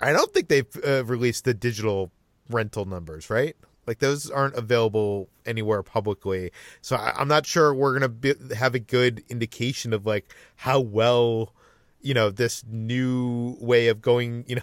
I 0.00 0.12
don't 0.12 0.32
think 0.32 0.48
they've 0.48 0.84
uh, 0.86 1.04
released 1.04 1.44
the 1.44 1.54
digital 1.54 2.10
rental 2.48 2.84
numbers, 2.84 3.30
right? 3.30 3.56
Like 3.86 3.98
those 3.98 4.30
aren't 4.30 4.54
available 4.54 5.28
anywhere 5.46 5.82
publicly, 5.82 6.52
so 6.80 6.96
I, 6.96 7.20
am 7.20 7.28
not 7.28 7.46
sure 7.46 7.74
we're 7.74 7.94
gonna 7.94 8.08
be, 8.08 8.34
have 8.56 8.74
a 8.74 8.78
good 8.78 9.24
indication 9.28 9.92
of 9.92 10.06
like 10.06 10.34
how 10.56 10.80
well, 10.80 11.52
you 12.00 12.14
know, 12.14 12.30
this 12.30 12.64
new 12.68 13.56
way 13.60 13.88
of 13.88 14.00
going, 14.00 14.44
you 14.46 14.56
know, 14.56 14.62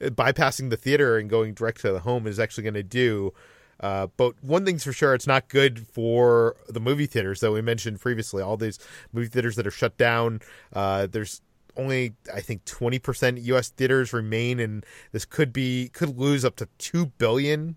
bypassing 0.10 0.70
the 0.70 0.76
theater 0.76 1.18
and 1.18 1.28
going 1.28 1.54
direct 1.54 1.80
to 1.80 1.92
the 1.92 2.00
home 2.00 2.26
is 2.26 2.38
actually 2.38 2.70
to 2.70 2.82
do. 2.82 3.32
Uh, 3.80 4.06
but 4.16 4.34
one 4.42 4.64
thing's 4.64 4.84
for 4.84 4.92
sure, 4.92 5.14
it's 5.14 5.26
not 5.26 5.48
good 5.48 5.86
for 5.86 6.56
the 6.68 6.80
movie 6.80 7.06
theaters 7.06 7.40
that 7.40 7.50
we 7.50 7.60
mentioned 7.60 8.00
previously. 8.00 8.42
All 8.42 8.56
these 8.56 8.78
movie 9.12 9.28
theaters 9.28 9.56
that 9.56 9.66
are 9.66 9.72
shut 9.72 9.96
down. 9.96 10.40
Uh, 10.72 11.06
there's 11.06 11.40
only 11.76 12.14
I 12.32 12.40
think 12.40 12.64
20% 12.64 13.42
US 13.44 13.68
theaters 13.70 14.12
remain 14.12 14.60
and 14.60 14.84
this 15.12 15.24
could 15.24 15.52
be 15.52 15.90
could 15.92 16.18
lose 16.18 16.44
up 16.44 16.56
to 16.56 16.68
2 16.78 17.06
billion 17.06 17.76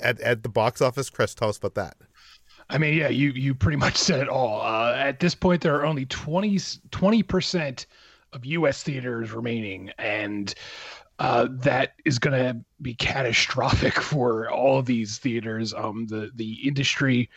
at 0.00 0.20
at 0.20 0.42
the 0.42 0.48
box 0.48 0.80
office. 0.80 1.10
Chris, 1.10 1.34
tell 1.34 1.48
us 1.48 1.58
about 1.58 1.74
that. 1.74 1.96
I 2.68 2.78
mean, 2.78 2.94
yeah, 2.94 3.08
you 3.08 3.30
you 3.30 3.54
pretty 3.54 3.76
much 3.76 3.96
said 3.96 4.20
it 4.20 4.28
all. 4.28 4.60
Uh, 4.60 4.94
at 4.94 5.20
this 5.20 5.34
point 5.34 5.62
there 5.62 5.74
are 5.76 5.86
only 5.86 6.06
20 6.06 7.22
percent 7.24 7.86
of 8.32 8.44
US 8.44 8.82
theaters 8.82 9.32
remaining 9.32 9.90
and 9.98 10.54
uh, 11.18 11.48
that 11.50 11.92
is 12.06 12.18
going 12.18 12.32
to 12.42 12.58
be 12.80 12.94
catastrophic 12.94 13.94
for 14.00 14.50
all 14.50 14.82
these 14.82 15.18
theaters. 15.18 15.74
Um, 15.74 16.06
the 16.06 16.30
the 16.34 16.66
industry 16.66 17.28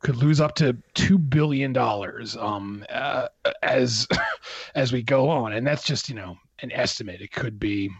could 0.00 0.16
lose 0.16 0.40
up 0.40 0.54
to 0.56 0.76
two 0.94 1.18
billion 1.18 1.72
dollars 1.72 2.36
um, 2.36 2.84
uh, 2.90 3.28
as 3.62 4.06
as 4.74 4.92
we 4.92 5.02
go 5.02 5.28
on, 5.28 5.52
and 5.52 5.66
that's 5.66 5.84
just 5.84 6.08
you 6.08 6.14
know 6.14 6.36
an 6.60 6.72
estimate. 6.72 7.20
It 7.20 7.32
could 7.32 7.58
be 7.58 7.90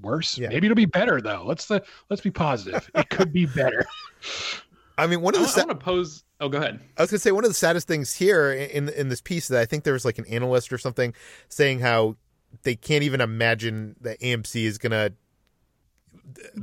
worse. 0.00 0.38
Yeah. 0.38 0.48
Maybe 0.48 0.66
it'll 0.66 0.76
be 0.76 0.86
better 0.86 1.20
though. 1.20 1.44
Let's 1.44 1.70
uh, 1.70 1.80
let's 2.08 2.22
be 2.22 2.30
positive. 2.30 2.90
It 2.94 3.08
could 3.10 3.32
be 3.32 3.46
better. 3.46 3.86
I 4.98 5.06
mean, 5.06 5.22
one 5.22 5.34
of 5.34 5.40
the 5.40 5.46
I 5.46 5.50
sa- 5.50 5.60
want 5.66 5.70
to 5.70 5.84
pose. 5.84 6.24
Oh, 6.40 6.48
go 6.48 6.58
ahead. 6.58 6.80
I 6.96 7.02
was 7.02 7.10
gonna 7.10 7.20
say 7.20 7.32
one 7.32 7.44
of 7.44 7.50
the 7.50 7.54
saddest 7.54 7.88
things 7.88 8.14
here 8.14 8.52
in 8.52 8.88
in 8.90 9.08
this 9.08 9.20
piece 9.20 9.48
that 9.48 9.60
I 9.60 9.64
think 9.64 9.84
there 9.84 9.94
was 9.94 10.04
like 10.04 10.18
an 10.18 10.26
analyst 10.26 10.72
or 10.72 10.78
something 10.78 11.14
saying 11.48 11.80
how 11.80 12.16
they 12.62 12.76
can't 12.76 13.02
even 13.02 13.20
imagine 13.20 13.96
that 14.00 14.20
AMC 14.20 14.64
is 14.64 14.78
gonna 14.78 15.12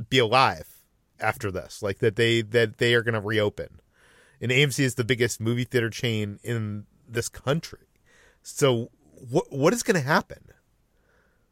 be 0.08 0.18
alive 0.18 0.68
after 1.20 1.50
this, 1.50 1.82
like 1.82 1.98
that 1.98 2.16
they 2.16 2.42
that 2.42 2.78
they 2.78 2.94
are 2.94 3.02
gonna 3.02 3.20
reopen, 3.20 3.80
and 4.40 4.50
AMC 4.50 4.80
is 4.80 4.94
the 4.94 5.04
biggest 5.04 5.40
movie 5.40 5.64
theater 5.64 5.90
chain 5.90 6.38
in 6.42 6.86
this 7.08 7.28
country. 7.28 7.86
So 8.42 8.90
what 9.30 9.52
what 9.52 9.72
is 9.72 9.82
gonna 9.82 10.00
happen? 10.00 10.38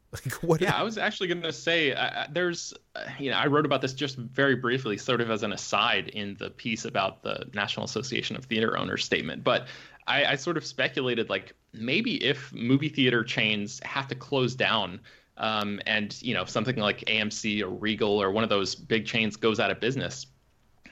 Like 0.13 0.33
what? 0.35 0.61
Yeah, 0.61 0.73
I 0.73 0.83
was 0.83 0.97
actually 0.97 1.27
going 1.27 1.41
to 1.41 1.51
say 1.51 1.91
uh, 1.91 2.27
there's, 2.31 2.73
uh, 2.95 3.01
you 3.19 3.29
know, 3.29 3.37
I 3.37 3.47
wrote 3.47 3.65
about 3.65 3.81
this 3.81 3.93
just 3.93 4.15
very 4.17 4.55
briefly, 4.55 4.97
sort 4.97 5.19
of 5.19 5.29
as 5.29 5.43
an 5.43 5.51
aside 5.51 6.07
in 6.07 6.37
the 6.39 6.49
piece 6.49 6.85
about 6.85 7.23
the 7.23 7.49
National 7.53 7.85
Association 7.85 8.37
of 8.37 8.45
Theater 8.45 8.77
Owners 8.77 9.03
statement. 9.03 9.43
But 9.43 9.67
I, 10.07 10.25
I 10.25 10.35
sort 10.35 10.55
of 10.55 10.65
speculated 10.65 11.29
like 11.29 11.53
maybe 11.73 12.23
if 12.23 12.53
movie 12.53 12.87
theater 12.87 13.23
chains 13.23 13.81
have 13.83 14.07
to 14.07 14.15
close 14.15 14.55
down. 14.55 15.01
Um, 15.39 15.81
and 15.85 16.19
you 16.21 16.33
know 16.33 16.45
something 16.45 16.77
like 16.77 16.99
AMC 17.01 17.61
or 17.61 17.69
Regal 17.69 18.19
or 18.19 18.31
one 18.31 18.43
of 18.43 18.49
those 18.49 18.73
big 18.73 19.05
chains 19.05 19.35
goes 19.35 19.59
out 19.59 19.69
of 19.69 19.79
business. 19.79 20.25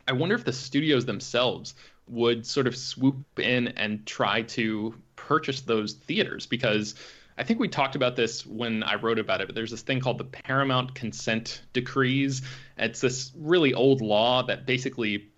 I 0.07 0.13
wonder 0.13 0.35
if 0.35 0.43
the 0.43 0.53
studios 0.53 1.05
themselves 1.05 1.75
would 2.07 2.45
sort 2.45 2.67
of 2.67 2.75
swoop 2.75 3.39
in 3.39 3.69
and 3.69 4.05
try 4.05 4.43
to 4.43 4.93
purchase 5.15 5.61
those 5.61 5.93
theaters 5.93 6.45
because 6.45 6.95
I 7.37 7.43
think 7.43 7.59
we 7.59 7.67
talked 7.67 7.95
about 7.95 8.15
this 8.15 8.45
when 8.45 8.83
I 8.83 8.95
wrote 8.95 9.19
about 9.19 9.41
it, 9.41 9.47
but 9.47 9.55
there's 9.55 9.71
this 9.71 9.81
thing 9.81 9.99
called 9.99 10.19
the 10.19 10.25
Paramount 10.25 10.95
Consent 10.95 11.63
Decrees. 11.73 12.41
It's 12.77 13.01
this 13.01 13.31
really 13.35 13.73
old 13.73 14.01
law 14.01 14.43
that 14.43 14.65
basically 14.65 15.29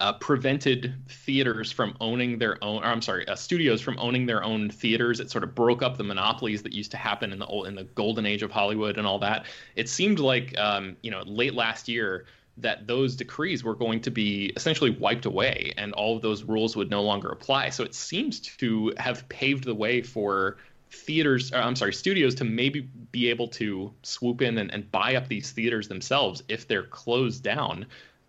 uh, 0.00 0.12
prevented 0.14 0.94
theaters 1.08 1.72
from 1.72 1.96
owning 2.00 2.38
their 2.38 2.62
own, 2.62 2.82
or 2.82 2.86
I'm 2.86 3.02
sorry, 3.02 3.26
uh, 3.26 3.34
studios 3.34 3.80
from 3.80 3.98
owning 3.98 4.26
their 4.26 4.44
own 4.44 4.70
theaters. 4.70 5.18
It 5.18 5.30
sort 5.30 5.44
of 5.44 5.54
broke 5.54 5.82
up 5.82 5.96
the 5.96 6.04
monopolies 6.04 6.62
that 6.62 6.72
used 6.72 6.90
to 6.92 6.96
happen 6.96 7.32
in 7.32 7.38
the 7.38 7.46
old, 7.46 7.66
in 7.66 7.74
the 7.74 7.84
golden 7.84 8.26
age 8.26 8.42
of 8.42 8.50
Hollywood 8.50 8.96
and 8.98 9.06
all 9.06 9.18
that. 9.20 9.46
It 9.76 9.88
seemed 9.88 10.18
like, 10.18 10.56
um, 10.58 10.96
you 11.02 11.10
know, 11.10 11.22
late 11.26 11.54
last 11.54 11.88
year 11.88 12.26
that 12.56 12.86
those 12.86 13.16
decrees 13.16 13.64
were 13.64 13.74
going 13.74 14.00
to 14.00 14.10
be 14.10 14.52
essentially 14.56 14.90
wiped 14.90 15.26
away 15.26 15.72
and 15.76 15.92
all 15.94 16.14
of 16.16 16.22
those 16.22 16.44
rules 16.44 16.76
would 16.76 16.90
no 16.90 17.02
longer 17.02 17.28
apply. 17.28 17.70
So 17.70 17.82
it 17.82 17.94
seems 17.94 18.40
to 18.40 18.94
have 18.96 19.28
paved 19.28 19.64
the 19.64 19.74
way 19.74 20.02
for 20.02 20.56
theaters 20.90 21.52
or, 21.52 21.56
i'm 21.56 21.74
sorry 21.74 21.92
studios 21.92 22.36
to 22.36 22.44
maybe 22.44 22.82
be 23.10 23.28
able 23.28 23.48
to 23.48 23.92
swoop 24.04 24.40
in 24.40 24.58
and, 24.58 24.72
and 24.72 24.88
buy 24.92 25.16
up 25.16 25.26
these 25.26 25.50
theaters 25.50 25.88
themselves 25.88 26.44
if 26.48 26.68
they're 26.68 26.84
closed 26.84 27.42
down 27.42 27.84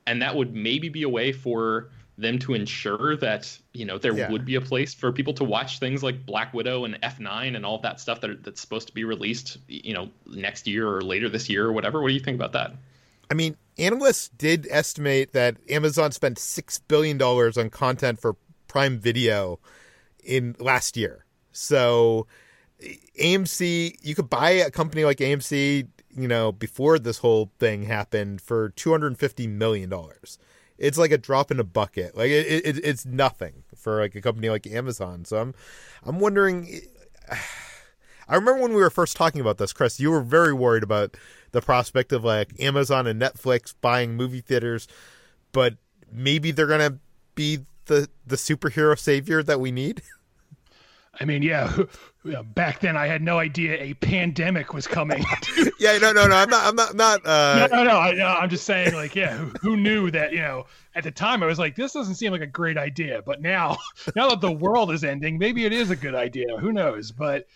and 0.07 0.19
that 0.19 0.35
would 0.35 0.55
maybe 0.55 0.89
be 0.89 1.03
a 1.03 1.09
way 1.09 1.31
for 1.31 1.89
them 2.17 2.39
to 2.39 2.55
ensure 2.55 3.15
that 3.17 3.55
you 3.73 3.85
know 3.85 3.99
there 3.99 4.17
Yeah. 4.17 4.31
would 4.31 4.45
be 4.45 4.55
a 4.55 4.61
place 4.61 4.95
for 4.95 5.11
people 5.11 5.33
to 5.35 5.43
watch 5.43 5.77
things 5.79 6.01
like 6.01 6.25
Black 6.25 6.55
Widow 6.55 6.85
and 6.85 6.99
F9 7.01 7.55
and 7.55 7.65
all 7.65 7.77
that 7.79 7.99
stuff 7.99 8.21
that 8.21 8.29
are, 8.31 8.35
that's 8.35 8.61
supposed 8.61 8.87
to 8.87 8.93
be 8.95 9.03
released 9.03 9.57
you 9.67 9.93
know 9.93 10.09
next 10.25 10.65
year 10.65 10.89
or 10.89 11.01
later 11.01 11.29
this 11.29 11.47
year 11.49 11.65
or 11.67 11.71
whatever 11.73 12.01
what 12.01 12.07
do 12.07 12.13
you 12.15 12.19
think 12.19 12.35
about 12.35 12.53
that 12.53 12.73
I 13.29 13.33
mean, 13.35 13.55
analysts 13.77 14.29
did 14.29 14.67
estimate 14.69 15.33
that 15.33 15.57
Amazon 15.69 16.11
spent 16.11 16.39
six 16.39 16.79
billion 16.79 17.17
dollars 17.17 17.57
on 17.57 17.69
content 17.69 18.19
for 18.19 18.35
Prime 18.67 18.99
Video 18.99 19.59
in 20.23 20.55
last 20.59 20.97
year. 20.97 21.25
So 21.51 22.27
AMC, 23.19 23.97
you 24.01 24.15
could 24.15 24.29
buy 24.29 24.51
a 24.51 24.71
company 24.71 25.05
like 25.05 25.17
AMC, 25.17 25.87
you 26.15 26.27
know, 26.27 26.51
before 26.51 26.99
this 26.99 27.19
whole 27.19 27.51
thing 27.59 27.83
happened 27.83 28.41
for 28.41 28.69
two 28.69 28.91
hundred 28.91 29.07
and 29.07 29.17
fifty 29.17 29.47
million 29.47 29.89
dollars. 29.89 30.37
It's 30.77 30.97
like 30.97 31.11
a 31.11 31.17
drop 31.17 31.51
in 31.51 31.59
a 31.59 31.63
bucket. 31.63 32.17
Like 32.17 32.29
it, 32.29 32.65
it, 32.65 32.83
it's 32.83 33.05
nothing 33.05 33.63
for 33.75 34.01
like 34.01 34.15
a 34.15 34.21
company 34.21 34.49
like 34.49 34.67
Amazon. 34.67 35.25
So 35.25 35.37
I'm, 35.37 35.53
I'm 36.03 36.19
wondering. 36.19 36.81
I 38.27 38.35
remember 38.35 38.61
when 38.61 38.73
we 38.73 38.81
were 38.81 38.89
first 38.89 39.15
talking 39.15 39.41
about 39.41 39.57
this, 39.57 39.73
Chris. 39.73 39.99
You 39.99 40.11
were 40.11 40.21
very 40.21 40.53
worried 40.53 40.83
about 40.83 41.15
the 41.51 41.61
prospect 41.61 42.11
of 42.11 42.23
like 42.23 42.59
Amazon 42.59 43.07
and 43.07 43.21
Netflix 43.21 43.73
buying 43.81 44.15
movie 44.15 44.41
theaters, 44.41 44.87
but 45.51 45.75
maybe 46.11 46.51
they're 46.51 46.67
gonna 46.67 46.99
be 47.35 47.59
the 47.85 48.09
the 48.25 48.35
superhero 48.35 48.97
savior 48.97 49.43
that 49.43 49.59
we 49.59 49.71
need. 49.71 50.01
I 51.19 51.25
mean, 51.25 51.43
yeah, 51.43 51.71
back 52.43 52.79
then 52.79 52.97
I 52.97 53.07
had 53.07 53.21
no 53.21 53.39
idea 53.39 53.81
a 53.81 53.93
pandemic 53.93 54.73
was 54.73 54.87
coming. 54.87 55.23
yeah, 55.79 55.97
no, 55.97 56.11
no, 56.11 56.27
no. 56.27 56.35
I'm 56.35 56.49
not. 56.49 56.65
I'm 56.65 56.75
not. 56.75 56.95
Not. 56.95 57.25
Uh, 57.25 57.67
no, 57.71 57.77
no, 57.77 57.83
no, 57.83 57.97
I, 57.97 58.11
no. 58.13 58.25
I'm 58.25 58.49
just 58.49 58.65
saying, 58.65 58.93
like, 58.93 59.15
yeah, 59.15 59.37
who, 59.37 59.51
who 59.61 59.77
knew 59.77 60.11
that? 60.11 60.31
You 60.33 60.39
know, 60.39 60.65
at 60.93 61.03
the 61.03 61.11
time, 61.11 61.43
I 61.43 61.45
was 61.45 61.59
like, 61.59 61.75
this 61.75 61.93
doesn't 61.93 62.15
seem 62.15 62.31
like 62.31 62.41
a 62.41 62.47
great 62.47 62.77
idea. 62.77 63.21
But 63.25 63.41
now, 63.41 63.77
now 64.15 64.29
that 64.29 64.41
the 64.41 64.51
world 64.51 64.91
is 64.91 65.03
ending, 65.03 65.37
maybe 65.37 65.65
it 65.65 65.73
is 65.73 65.89
a 65.89 65.95
good 65.95 66.15
idea. 66.15 66.57
Who 66.57 66.73
knows? 66.73 67.11
But 67.11 67.47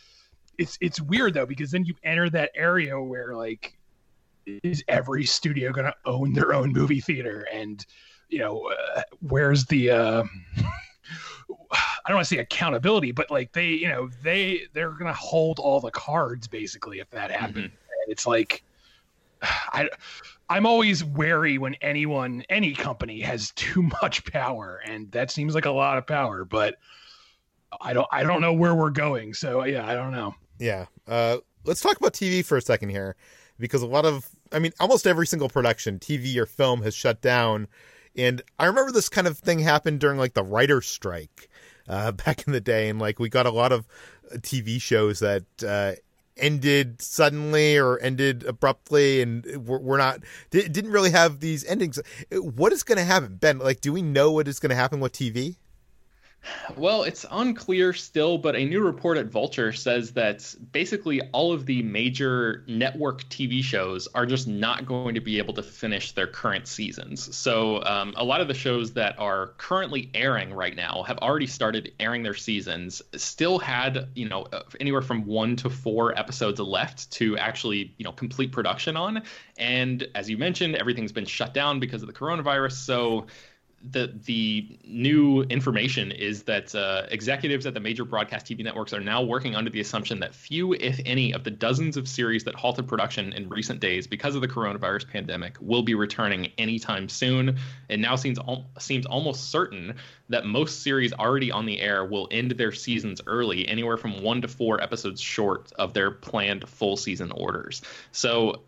it's 0.60 0.78
it's 0.82 1.02
weird 1.02 1.34
though 1.34 1.45
because 1.45 1.72
then 1.72 1.86
you 1.86 1.95
enter 2.04 2.30
that 2.30 2.52
area 2.54 3.02
where 3.02 3.34
like, 3.36 3.78
is 4.45 4.84
every 4.88 5.26
studio 5.26 5.72
going 5.72 5.86
to 5.86 5.95
own 6.06 6.34
their 6.34 6.54
own 6.54 6.74
movie 6.74 7.00
theater? 7.00 7.48
And 7.52 7.84
you 8.28 8.39
know, 8.39 8.69
uh, 8.95 9.02
where's 9.22 9.65
the 9.65 9.89
uh, 9.91 10.24
I 11.72 12.10
don't 12.10 12.17
want 12.17 12.28
to 12.28 12.36
say 12.36 12.41
accountability, 12.41 13.12
but 13.13 13.32
like 13.32 13.54
they, 13.54 13.67
you 13.67 13.88
know, 13.88 14.10
they 14.22 14.63
they're 14.74 14.91
gonna 14.91 15.13
hold 15.13 15.60
all 15.60 15.80
the 15.80 15.91
cards 15.91 16.48
basically 16.48 17.00
if 17.00 17.10
that 17.12 17.32
happens. 17.32 17.65
And 17.65 17.72
it's 18.10 18.28
like, 18.28 18.62
I, 19.41 19.89
I'm 20.50 20.65
always 20.65 21.06
wary 21.06 21.58
when 21.58 21.76
anyone, 21.76 22.43
any 22.50 22.74
company 22.74 23.22
has 23.22 23.52
too 23.52 23.84
much 24.02 24.26
power, 24.26 24.82
and 24.86 25.10
that 25.12 25.32
seems 25.32 25.56
like 25.56 25.65
a 25.65 25.72
lot 25.72 25.98
of 25.98 26.06
power. 26.06 26.43
But 26.43 26.76
I 27.80 27.93
don't, 27.93 28.08
I 28.12 28.24
don't 28.24 28.41
know 28.41 28.54
where 28.54 28.76
we're 28.76 28.89
going. 28.89 29.34
So 29.34 29.63
yeah, 29.63 29.88
I 29.88 29.93
don't 29.93 30.12
know. 30.12 30.36
Yeah. 30.60 30.86
Uh, 31.08 31.38
let's 31.63 31.82
talk 31.82 31.98
about 31.98 32.13
TV 32.13 32.45
for 32.45 32.58
a 32.58 32.62
second 32.62 32.89
here, 32.89 33.15
because 33.58 33.82
a 33.82 33.88
lot 33.88 34.06
of, 34.06 34.30
I 34.52 34.60
mean, 34.60 34.74
almost 34.80 35.08
every 35.08 35.26
single 35.26 35.50
production, 35.50 36.00
TV 36.00 36.36
or 36.38 36.45
film, 36.45 36.84
has 36.84 36.93
shut 36.93 37.22
down. 37.22 37.67
And 38.15 38.41
I 38.60 38.65
remember 38.65 38.91
this 38.91 39.10
kind 39.10 39.28
of 39.28 39.38
thing 39.38 39.60
happened 39.60 40.00
during 40.00 40.17
like 40.17 40.34
the 40.34 40.43
writer's 40.43 40.86
strike 40.86 41.50
uh, 41.88 42.12
back 42.26 42.45
in 42.45 42.54
the 42.54 42.62
day, 42.62 42.89
and 42.89 43.00
like 43.00 43.19
we 43.19 43.30
got 43.30 43.45
a 43.45 43.52
lot 43.52 43.72
of 43.72 43.88
TV 44.38 44.82
shows 44.82 45.19
that 45.19 45.45
uh, 45.65 45.93
ended 46.38 47.02
suddenly 47.02 47.78
or 47.78 48.00
ended 48.00 48.43
abruptly, 48.43 49.22
and 49.22 49.45
we're, 49.65 49.80
we're 49.80 49.98
not 49.98 50.19
di- 50.50 50.67
didn't 50.67 50.91
really 50.91 51.12
have 51.12 51.39
these 51.39 51.65
endings. 51.65 52.00
What 52.32 52.74
is 52.74 52.84
going 52.84 52.98
to 52.98 53.04
happen, 53.04 53.36
Ben? 53.36 53.60
Like, 53.60 53.82
do 53.82 53.93
we 53.93 54.02
know 54.02 54.32
what 54.32 54.48
is 54.48 54.60
going 54.60 54.72
to 54.72 54.76
happen 54.76 55.00
with 55.00 55.13
TV? 55.13 55.56
Well, 56.78 57.04
it's 57.04 57.25
unclear 57.30 57.93
still, 57.93 58.38
but 58.38 58.56
a 58.56 58.65
new 58.65 58.82
report 58.82 59.17
at 59.17 59.28
Vulture 59.28 59.73
says 59.73 60.12
that 60.12 60.56
basically 60.71 61.21
all 61.32 61.52
of 61.52 61.65
the 61.65 61.82
major 61.84 62.63
network 62.67 63.23
TV 63.25 63.63
shows 63.63 64.08
are 64.13 64.25
just 64.25 64.47
not 64.47 64.86
going 64.86 65.15
to 65.15 65.21
be 65.21 65.38
able 65.38 65.54
to 65.56 65.63
finish 65.63 66.13
their 66.13 66.28
current 66.28 66.67
seasons. 66.67 67.36
So, 67.36 67.84
um, 67.84 68.13
a 68.15 68.23
lot 68.23 68.41
of 68.41 68.47
the 68.47 68.54
shows 68.54 68.93
that 68.93 69.17
are 69.19 69.47
currently 69.58 70.10
airing 70.13 70.54
right 70.54 70.75
now 70.75 71.04
have 71.04 71.17
already 71.19 71.47
started 71.47 71.91
airing 71.99 72.23
their 72.23 72.36
seasons, 72.36 73.02
still 73.15 73.60
had, 73.60 74.08
you 74.15 74.30
know, 74.30 74.43
uh, 74.54 74.62
anywhere 74.80 75.02
from 75.02 75.25
one 75.25 75.56
to 75.58 75.69
four 75.69 76.17
episodes 76.17 76.60
left 76.60 77.12
to 77.12 77.38
actually, 77.38 77.93
you 77.97 78.06
know, 78.06 78.12
complete 78.12 78.52
production 78.52 78.95
on. 78.95 79.23
And 79.58 80.08
as 80.15 80.30
you 80.30 80.38
mentioned, 80.38 80.75
everything's 80.75 81.12
been 81.12 81.25
shut 81.25 81.54
down 81.54 81.80
because 81.80 82.02
of 82.02 82.08
the 82.08 82.13
coronavirus. 82.13 82.73
So, 82.73 83.28
the 83.82 84.13
the 84.26 84.78
new 84.84 85.44
information 85.44 86.12
is 86.12 86.44
that 86.44 86.76
uh, 86.76 87.04
executives 87.10 87.65
at 87.65 87.74
the 87.74 87.80
major 87.80 88.04
broadcast 88.04 88.46
TV 88.46 88.63
networks 88.63 88.94
are 88.94 89.00
now 89.00 89.22
working 89.22 89.56
under 89.56 89.70
the 89.70 89.80
assumption 89.80 90.20
that 90.20 90.36
few, 90.36 90.74
if 90.74 91.00
any, 91.06 91.34
of 91.34 91.44
the 91.44 91.52
dozens 91.52 91.96
of 91.96 92.08
series 92.08 92.44
that 92.44 92.56
halted 92.56 92.88
production 92.88 93.32
in 93.34 93.48
recent 93.48 93.80
days 93.80 94.06
because 94.06 94.36
of 94.36 94.42
the 94.42 94.48
coronavirus 94.48 95.10
pandemic 95.10 95.58
will 95.62 95.82
be 95.82 95.96
returning 95.96 96.52
anytime 96.58 97.08
soon. 97.08 97.58
It 97.88 98.00
now 98.00 98.15
seems 98.15 98.38
al- 98.39 98.70
seems 98.80 99.06
almost 99.06 99.50
certain 99.50 99.96
that 100.28 100.46
most 100.46 100.84
series 100.84 101.13
already 101.13 101.52
on 101.52 101.65
the 101.65 101.80
air 101.80 102.04
will 102.04 102.28
end 102.32 102.52
their 102.52 102.74
seasons 102.74 103.22
early, 103.28 103.68
anywhere 103.68 103.98
from 103.98 104.22
one 104.22 104.42
to 104.42 104.48
four 104.48 104.82
episodes 104.82 105.22
short 105.22 105.72
of 105.80 105.94
their 105.94 106.12
planned 106.12 106.68
full 106.68 106.98
season 106.98 107.32
orders. 107.32 107.82
So 108.12 108.63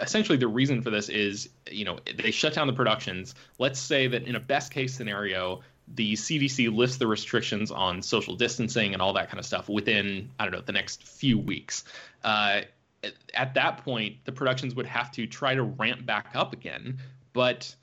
essentially 0.00 0.38
the 0.38 0.48
reason 0.48 0.82
for 0.82 0.90
this 0.90 1.08
is 1.08 1.50
you 1.70 1.84
know 1.84 1.98
they 2.16 2.30
shut 2.30 2.54
down 2.54 2.66
the 2.66 2.72
productions. 2.72 3.34
Let's 3.58 3.78
say 3.78 4.06
that 4.08 4.24
in 4.24 4.36
a 4.36 4.40
best 4.40 4.72
case 4.72 4.94
scenario 4.94 5.62
the 5.94 6.14
cdc 6.14 6.74
lifts 6.74 6.96
the 6.96 7.06
restrictions 7.06 7.70
on 7.70 8.02
social 8.02 8.34
distancing 8.34 8.92
and 8.92 9.00
all 9.00 9.12
that 9.12 9.28
kind 9.28 9.38
of 9.38 9.46
stuff 9.46 9.68
within 9.68 10.28
i 10.38 10.44
don't 10.44 10.52
know 10.52 10.60
the 10.60 10.72
next 10.72 11.06
few 11.06 11.38
weeks. 11.38 11.84
Uh, 12.24 12.62
at, 13.04 13.12
at 13.34 13.54
that 13.54 13.78
point 13.78 14.16
the 14.24 14.32
productions 14.32 14.74
would 14.74 14.86
have 14.86 15.10
to 15.12 15.26
try 15.26 15.54
to 15.54 15.62
ramp 15.62 16.04
back 16.04 16.28
up 16.34 16.52
again. 16.52 16.98
But 17.32 17.74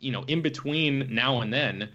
you 0.00 0.12
know 0.12 0.24
in 0.24 0.42
between 0.42 1.14
now 1.14 1.40
and 1.40 1.52
then 1.52 1.90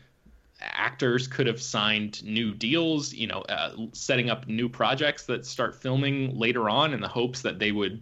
actors 0.62 1.28
could 1.28 1.47
have 1.47 1.62
signed 1.62 2.21
new 2.23 2.54
deals 2.54 3.13
you 3.13 3.28
know 3.28 3.41
uh, 3.41 3.71
setting 3.93 4.30
up 4.30 4.47
new 4.47 4.67
projects 4.67 5.25
that 5.25 5.45
start 5.45 5.75
filming 5.75 6.38
later 6.38 6.69
on 6.69 6.93
in 6.93 6.99
the 6.99 7.08
hopes 7.08 7.41
that 7.43 7.60
they 7.60 7.71
would 7.71 8.02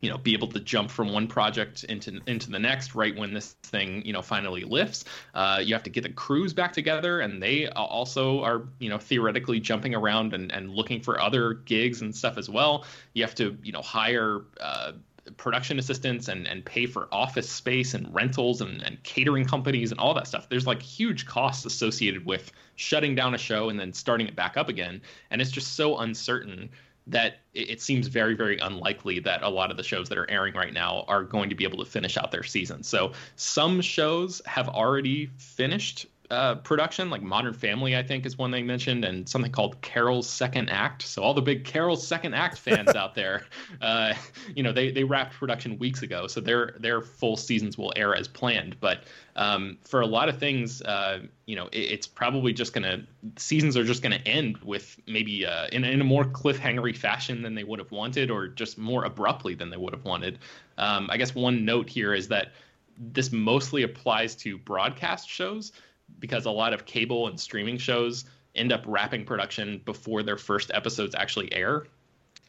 you 0.00 0.10
know 0.10 0.18
be 0.18 0.32
able 0.32 0.48
to 0.48 0.60
jump 0.60 0.90
from 0.90 1.12
one 1.12 1.26
project 1.26 1.84
into 1.84 2.20
into 2.26 2.50
the 2.50 2.58
next 2.58 2.94
right 2.94 3.16
when 3.16 3.32
this 3.32 3.52
thing 3.62 4.04
you 4.04 4.12
know 4.12 4.22
finally 4.22 4.64
lifts 4.64 5.04
uh, 5.34 5.60
you 5.62 5.74
have 5.74 5.82
to 5.82 5.90
get 5.90 6.02
the 6.02 6.10
crews 6.10 6.52
back 6.52 6.72
together 6.72 7.20
and 7.20 7.42
they 7.42 7.68
also 7.68 8.42
are 8.42 8.62
you 8.78 8.88
know 8.88 8.98
theoretically 8.98 9.60
jumping 9.60 9.94
around 9.94 10.34
and, 10.34 10.52
and 10.52 10.70
looking 10.70 11.00
for 11.00 11.20
other 11.20 11.54
gigs 11.54 12.00
and 12.00 12.14
stuff 12.14 12.38
as 12.38 12.48
well 12.48 12.84
you 13.14 13.22
have 13.22 13.34
to 13.34 13.56
you 13.62 13.72
know 13.72 13.82
hire 13.82 14.42
uh, 14.60 14.92
production 15.36 15.78
assistants 15.78 16.28
and, 16.28 16.46
and 16.46 16.64
pay 16.64 16.86
for 16.86 17.08
office 17.12 17.48
space 17.48 17.94
and 17.94 18.12
rentals 18.14 18.60
and, 18.60 18.82
and 18.82 19.02
catering 19.02 19.44
companies 19.44 19.90
and 19.90 20.00
all 20.00 20.14
that 20.14 20.26
stuff. 20.26 20.48
There's 20.48 20.66
like 20.66 20.82
huge 20.82 21.26
costs 21.26 21.64
associated 21.64 22.24
with 22.24 22.52
shutting 22.76 23.14
down 23.14 23.34
a 23.34 23.38
show 23.38 23.68
and 23.68 23.78
then 23.78 23.92
starting 23.92 24.26
it 24.26 24.34
back 24.34 24.56
up 24.56 24.68
again. 24.68 25.00
And 25.30 25.40
it's 25.40 25.50
just 25.50 25.74
so 25.74 25.98
uncertain 25.98 26.70
that 27.06 27.38
it, 27.54 27.80
seems 27.80 28.06
very, 28.06 28.34
very 28.34 28.58
unlikely 28.58 29.18
that 29.20 29.42
a 29.42 29.48
lot 29.48 29.70
of 29.70 29.76
the 29.76 29.82
shows 29.82 30.08
that 30.08 30.18
are 30.18 30.30
airing 30.30 30.54
right 30.54 30.72
now 30.72 31.04
are 31.08 31.24
going 31.24 31.48
to 31.48 31.54
be 31.54 31.64
able 31.64 31.78
to 31.78 31.90
finish 31.90 32.16
out 32.16 32.30
their 32.30 32.42
season. 32.42 32.82
So 32.82 33.12
some 33.36 33.80
shows 33.80 34.40
have 34.46 34.68
already 34.68 35.30
finished 35.36 36.06
uh, 36.30 36.54
production, 36.56 37.10
like 37.10 37.22
Modern 37.22 37.52
Family, 37.52 37.96
I 37.96 38.02
think 38.02 38.24
is 38.24 38.38
one 38.38 38.52
they 38.52 38.62
mentioned, 38.62 39.04
and 39.04 39.28
something 39.28 39.50
called 39.50 39.80
Carol's 39.82 40.28
Second 40.28 40.70
Act. 40.70 41.02
So 41.02 41.22
all 41.22 41.34
the 41.34 41.42
big 41.42 41.64
Carol's 41.64 42.06
Second 42.06 42.34
Act 42.34 42.56
fans 42.56 42.90
out 42.90 43.14
there, 43.16 43.46
uh, 43.80 44.14
you 44.54 44.62
know, 44.62 44.72
they 44.72 44.92
they 44.92 45.02
wrapped 45.02 45.34
production 45.34 45.78
weeks 45.78 46.02
ago, 46.02 46.28
so 46.28 46.40
their 46.40 46.76
their 46.78 47.02
full 47.02 47.36
seasons 47.36 47.76
will 47.76 47.92
air 47.96 48.14
as 48.14 48.28
planned. 48.28 48.78
But 48.78 49.04
um, 49.34 49.78
for 49.82 50.02
a 50.02 50.06
lot 50.06 50.28
of 50.28 50.38
things, 50.38 50.82
uh, 50.82 51.20
you 51.46 51.56
know, 51.56 51.66
it, 51.72 51.78
it's 51.78 52.06
probably 52.06 52.52
just 52.52 52.72
gonna 52.72 53.04
seasons 53.36 53.76
are 53.76 53.84
just 53.84 54.02
gonna 54.02 54.20
end 54.24 54.58
with 54.58 55.00
maybe 55.08 55.44
uh, 55.44 55.66
in 55.72 55.82
in 55.82 56.00
a 56.00 56.04
more 56.04 56.24
cliffhangery 56.24 56.96
fashion 56.96 57.42
than 57.42 57.56
they 57.56 57.64
would 57.64 57.80
have 57.80 57.90
wanted, 57.90 58.30
or 58.30 58.46
just 58.46 58.78
more 58.78 59.04
abruptly 59.04 59.54
than 59.54 59.68
they 59.68 59.76
would 59.76 59.92
have 59.92 60.04
wanted. 60.04 60.38
Um, 60.78 61.08
I 61.10 61.16
guess 61.16 61.34
one 61.34 61.64
note 61.64 61.90
here 61.90 62.14
is 62.14 62.28
that 62.28 62.52
this 63.00 63.32
mostly 63.32 63.82
applies 63.82 64.36
to 64.36 64.58
broadcast 64.58 65.28
shows 65.28 65.72
because 66.18 66.46
a 66.46 66.50
lot 66.50 66.72
of 66.72 66.84
cable 66.84 67.28
and 67.28 67.38
streaming 67.38 67.78
shows 67.78 68.24
end 68.54 68.72
up 68.72 68.82
wrapping 68.86 69.24
production 69.24 69.80
before 69.84 70.22
their 70.22 70.36
first 70.36 70.70
episodes 70.74 71.14
actually 71.14 71.52
air 71.52 71.86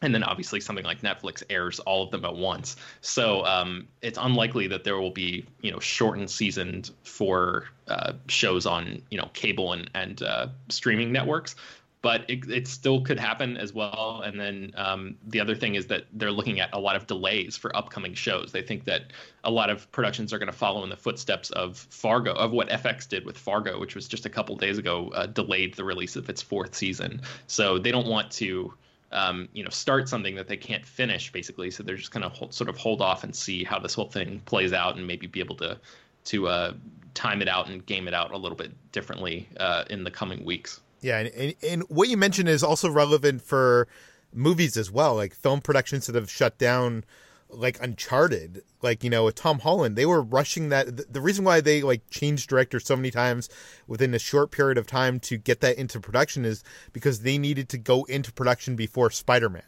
and 0.02 0.12
then 0.12 0.22
obviously 0.24 0.60
something 0.60 0.84
like 0.84 1.00
Netflix 1.00 1.42
airs 1.48 1.78
all 1.80 2.02
of 2.02 2.10
them 2.10 2.24
at 2.24 2.34
once. 2.34 2.76
So 3.00 3.44
um, 3.46 3.86
it's 4.02 4.18
unlikely 4.20 4.66
that 4.66 4.84
there 4.84 4.98
will 4.98 5.10
be 5.12 5.46
you 5.62 5.70
know 5.70 5.78
shortened 5.78 6.30
seasons 6.30 6.92
for 7.04 7.68
uh, 7.88 8.14
shows 8.26 8.66
on 8.66 9.00
you 9.10 9.18
know 9.18 9.30
cable 9.32 9.72
and 9.72 9.88
and 9.94 10.22
uh, 10.22 10.48
streaming 10.68 11.12
networks 11.12 11.54
but 12.02 12.28
it, 12.28 12.50
it 12.50 12.66
still 12.66 13.00
could 13.00 13.18
happen 13.18 13.56
as 13.56 13.72
well. 13.72 14.22
And 14.24 14.38
then 14.38 14.72
um, 14.76 15.16
the 15.28 15.38
other 15.38 15.54
thing 15.54 15.76
is 15.76 15.86
that 15.86 16.04
they're 16.12 16.32
looking 16.32 16.58
at 16.58 16.68
a 16.72 16.78
lot 16.78 16.96
of 16.96 17.06
delays 17.06 17.56
for 17.56 17.74
upcoming 17.76 18.12
shows. 18.12 18.50
They 18.50 18.60
think 18.60 18.84
that 18.84 19.12
a 19.44 19.50
lot 19.50 19.70
of 19.70 19.90
productions 19.92 20.32
are 20.32 20.38
going 20.38 20.50
to 20.50 20.56
follow 20.56 20.82
in 20.82 20.90
the 20.90 20.96
footsteps 20.96 21.50
of 21.52 21.78
Fargo, 21.78 22.32
of 22.32 22.50
what 22.50 22.68
FX 22.68 23.08
did 23.08 23.24
with 23.24 23.38
Fargo, 23.38 23.78
which 23.78 23.94
was 23.94 24.08
just 24.08 24.26
a 24.26 24.28
couple 24.28 24.56
days 24.56 24.78
ago, 24.78 25.10
uh, 25.14 25.26
delayed 25.26 25.74
the 25.74 25.84
release 25.84 26.16
of 26.16 26.28
its 26.28 26.42
fourth 26.42 26.74
season. 26.74 27.20
So 27.46 27.78
they 27.78 27.92
don't 27.92 28.08
want 28.08 28.30
to. 28.32 28.74
Um, 29.14 29.50
you 29.52 29.62
know, 29.62 29.68
start 29.68 30.08
something 30.08 30.34
that 30.36 30.48
they 30.48 30.56
can't 30.56 30.86
finish, 30.86 31.30
basically. 31.30 31.70
So 31.70 31.82
they're 31.82 31.98
just 31.98 32.12
going 32.12 32.30
to 32.30 32.50
sort 32.50 32.70
of 32.70 32.78
hold 32.78 33.02
off 33.02 33.24
and 33.24 33.36
see 33.36 33.62
how 33.62 33.78
this 33.78 33.92
whole 33.92 34.08
thing 34.08 34.40
plays 34.46 34.72
out, 34.72 34.96
and 34.96 35.06
maybe 35.06 35.26
be 35.26 35.38
able 35.40 35.56
to 35.56 35.78
to 36.24 36.48
uh, 36.48 36.72
time 37.12 37.42
it 37.42 37.48
out 37.48 37.68
and 37.68 37.84
game 37.84 38.08
it 38.08 38.14
out 38.14 38.30
a 38.30 38.38
little 38.38 38.56
bit 38.56 38.72
differently 38.90 39.48
uh, 39.58 39.84
in 39.90 40.02
the 40.02 40.10
coming 40.10 40.46
weeks. 40.46 40.80
Yeah, 41.02 41.18
and, 41.18 41.28
and, 41.34 41.54
and 41.62 41.82
what 41.88 42.08
you 42.08 42.16
mentioned 42.16 42.48
is 42.48 42.62
also 42.62 42.88
relevant 42.88 43.42
for 43.42 43.88
movies 44.32 44.76
as 44.76 44.90
well, 44.90 45.16
like 45.16 45.34
film 45.34 45.60
productions 45.60 46.06
that 46.06 46.14
have 46.14 46.30
shut 46.30 46.58
down, 46.58 47.04
like 47.50 47.82
Uncharted, 47.82 48.62
like 48.82 49.04
you 49.04 49.10
know 49.10 49.24
with 49.24 49.34
Tom 49.34 49.58
Holland, 49.58 49.96
they 49.96 50.06
were 50.06 50.22
rushing 50.22 50.68
that. 50.70 50.96
The, 50.96 51.04
the 51.10 51.20
reason 51.20 51.44
why 51.44 51.60
they 51.60 51.82
like 51.82 52.08
changed 52.08 52.48
directors 52.48 52.86
so 52.86 52.96
many 52.96 53.10
times 53.10 53.48
within 53.86 54.14
a 54.14 54.18
short 54.18 54.52
period 54.52 54.78
of 54.78 54.86
time 54.86 55.20
to 55.20 55.36
get 55.36 55.60
that 55.60 55.76
into 55.76 56.00
production 56.00 56.44
is 56.44 56.62
because 56.92 57.20
they 57.20 57.36
needed 57.36 57.68
to 57.70 57.78
go 57.78 58.04
into 58.04 58.32
production 58.32 58.76
before 58.76 59.10
Spider 59.10 59.50
Man. 59.50 59.62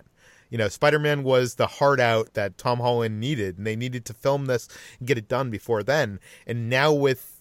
You 0.50 0.58
know, 0.58 0.68
Spider 0.68 1.00
Man 1.00 1.24
was 1.24 1.56
the 1.56 1.66
hard 1.66 2.00
out 2.00 2.34
that 2.34 2.58
Tom 2.58 2.78
Holland 2.78 3.18
needed, 3.18 3.58
and 3.58 3.66
they 3.66 3.76
needed 3.76 4.04
to 4.06 4.14
film 4.14 4.46
this 4.46 4.68
and 5.00 5.08
get 5.08 5.18
it 5.18 5.28
done 5.28 5.50
before 5.50 5.82
then. 5.82 6.20
And 6.46 6.70
now 6.70 6.92
with 6.92 7.32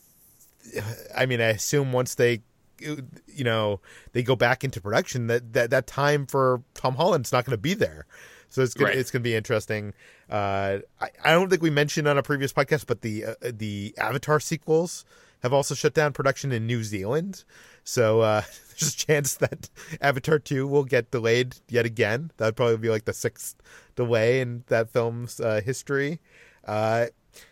I 1.16 1.26
mean, 1.26 1.42
I 1.42 1.50
assume 1.50 1.92
once 1.92 2.16
they 2.16 2.42
you 2.80 3.44
know 3.44 3.80
they 4.14 4.24
go 4.24 4.36
back 4.36 4.64
into 4.64 4.82
production 4.82 5.28
that 5.28 5.54
that, 5.54 5.70
that 5.70 5.88
time 5.88 6.26
for 6.26 6.64
Tom 6.74 6.96
Holland's 6.96 7.32
not 7.32 7.46
going 7.46 7.52
to 7.52 7.62
be 7.62 7.74
there. 7.74 8.06
So 8.50 8.62
it's 8.62 8.76
gonna, 8.76 8.90
right. 8.90 8.98
it's 8.98 9.10
going 9.10 9.22
to 9.22 9.28
be 9.28 9.36
interesting. 9.36 9.94
Uh, 10.30 10.80
I, 11.02 11.10
I 11.24 11.32
don't 11.32 11.50
think 11.50 11.64
we 11.64 11.72
mentioned 11.72 12.08
on 12.08 12.20
a 12.20 12.24
previous 12.24 12.54
podcast, 12.54 12.86
but 12.86 13.02
the 13.02 13.26
uh, 13.26 13.34
the 13.42 13.96
Avatar 13.98 14.40
sequels 14.40 15.06
have 15.44 15.54
also 15.54 15.76
shut 15.76 15.94
down 15.94 16.14
production 16.14 16.52
in 16.52 16.66
New 16.66 16.84
Zealand. 16.84 17.44
So 17.84 18.22
uh, 18.22 18.42
there's 18.70 18.94
a 18.94 18.98
chance 18.98 19.36
that 19.36 19.70
Avatar 20.02 20.40
2 20.40 20.66
will 20.68 20.86
get 20.86 21.12
delayed 21.12 21.58
yet 21.68 21.86
again. 21.86 22.32
That 22.38 22.46
would 22.46 22.56
probably 22.56 22.78
be 22.78 22.90
like 22.90 23.06
the 23.06 23.14
sixth 23.14 23.56
delay 23.96 24.40
in 24.40 24.64
that 24.68 24.90
film's 24.90 25.40
uh, 25.40 25.62
history. 25.64 26.20
Uh, 26.66 27.08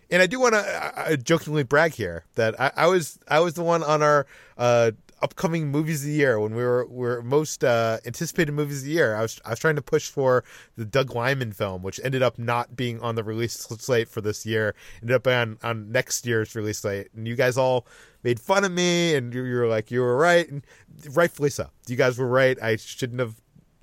and 0.09 0.21
I 0.21 0.27
do 0.27 0.39
want 0.39 0.53
to 0.53 0.59
uh, 0.59 1.15
jokingly 1.15 1.63
brag 1.63 1.93
here 1.93 2.25
that 2.35 2.59
I, 2.59 2.71
I, 2.75 2.87
was 2.87 3.19
I 3.27 3.39
was 3.39 3.55
the 3.55 3.63
one 3.63 3.83
on 3.83 4.01
our 4.01 4.25
uh, 4.57 4.91
upcoming 5.21 5.69
movies 5.69 6.01
of 6.01 6.07
the 6.07 6.13
year 6.13 6.39
when 6.39 6.55
we 6.55 6.63
were 6.63 6.85
we 6.87 7.07
were 7.07 7.21
most 7.21 7.63
uh, 7.63 7.97
anticipated 8.05 8.51
movies 8.51 8.79
of 8.79 8.85
the 8.85 8.91
year. 8.91 9.15
I 9.15 9.21
was 9.21 9.39
I 9.45 9.51
was 9.51 9.59
trying 9.59 9.75
to 9.75 9.81
push 9.81 10.09
for 10.09 10.43
the 10.75 10.85
Doug 10.85 11.13
Liman 11.13 11.53
film, 11.53 11.83
which 11.83 11.99
ended 12.03 12.21
up 12.21 12.37
not 12.37 12.75
being 12.75 12.99
on 13.01 13.15
the 13.15 13.23
release 13.23 13.53
slate 13.53 14.09
for 14.09 14.21
this 14.21 14.45
year. 14.45 14.75
Ended 15.01 15.15
up 15.15 15.27
on 15.27 15.57
on 15.63 15.91
next 15.91 16.25
year's 16.25 16.55
release 16.55 16.79
slate, 16.79 17.09
and 17.15 17.27
you 17.27 17.35
guys 17.35 17.57
all 17.57 17.87
made 18.23 18.39
fun 18.39 18.63
of 18.63 18.71
me, 18.71 19.15
and 19.15 19.33
you, 19.33 19.43
you 19.43 19.55
were 19.55 19.67
like 19.67 19.91
you 19.91 20.01
were 20.01 20.17
right, 20.17 20.49
and 20.49 20.65
rightfully 21.11 21.49
so. 21.49 21.69
You 21.87 21.95
guys 21.95 22.17
were 22.17 22.27
right. 22.27 22.61
I 22.61 22.75
shouldn't 22.75 23.19
have 23.19 23.35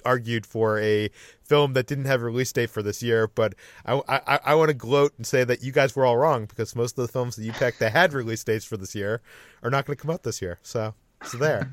argued 0.05 0.47
for 0.47 0.79
a 0.79 1.11
film 1.43 1.73
that 1.75 1.87
didn't 1.87 2.07
have 2.07 2.23
a 2.23 2.25
release 2.25 2.53
date 2.53 2.71
for 2.71 2.83
this 2.83 3.03
year, 3.03 3.27
but 3.29 3.55
I, 3.85 4.01
I, 4.09 4.41
I 4.45 4.55
want 4.55 4.69
to 4.69 4.75
gloat 4.75 5.13
and 5.17 5.27
say 5.27 5.45
that 5.45 5.63
you 5.63 5.73
guys 5.73 5.95
were 5.95 6.07
all 6.07 6.17
wrong 6.17 6.47
because 6.47 6.77
most 6.77 6.99
of 6.99 7.07
the 7.07 7.13
films 7.13 7.37
that 7.37 7.45
you 7.45 7.53
picked 7.53 7.79
that 7.81 7.93
had 7.93 8.13
release 8.13 8.45
dates 8.45 8.65
for 8.65 8.77
this 8.77 8.95
year 8.95 9.21
are 9.63 9.71
not 9.71 9.87
going 9.87 9.97
to 9.97 10.03
come 10.03 10.11
out 10.11 10.23
this 10.23 10.41
year. 10.41 10.59
So 10.63 10.95
so 11.25 11.39
there. 11.39 11.73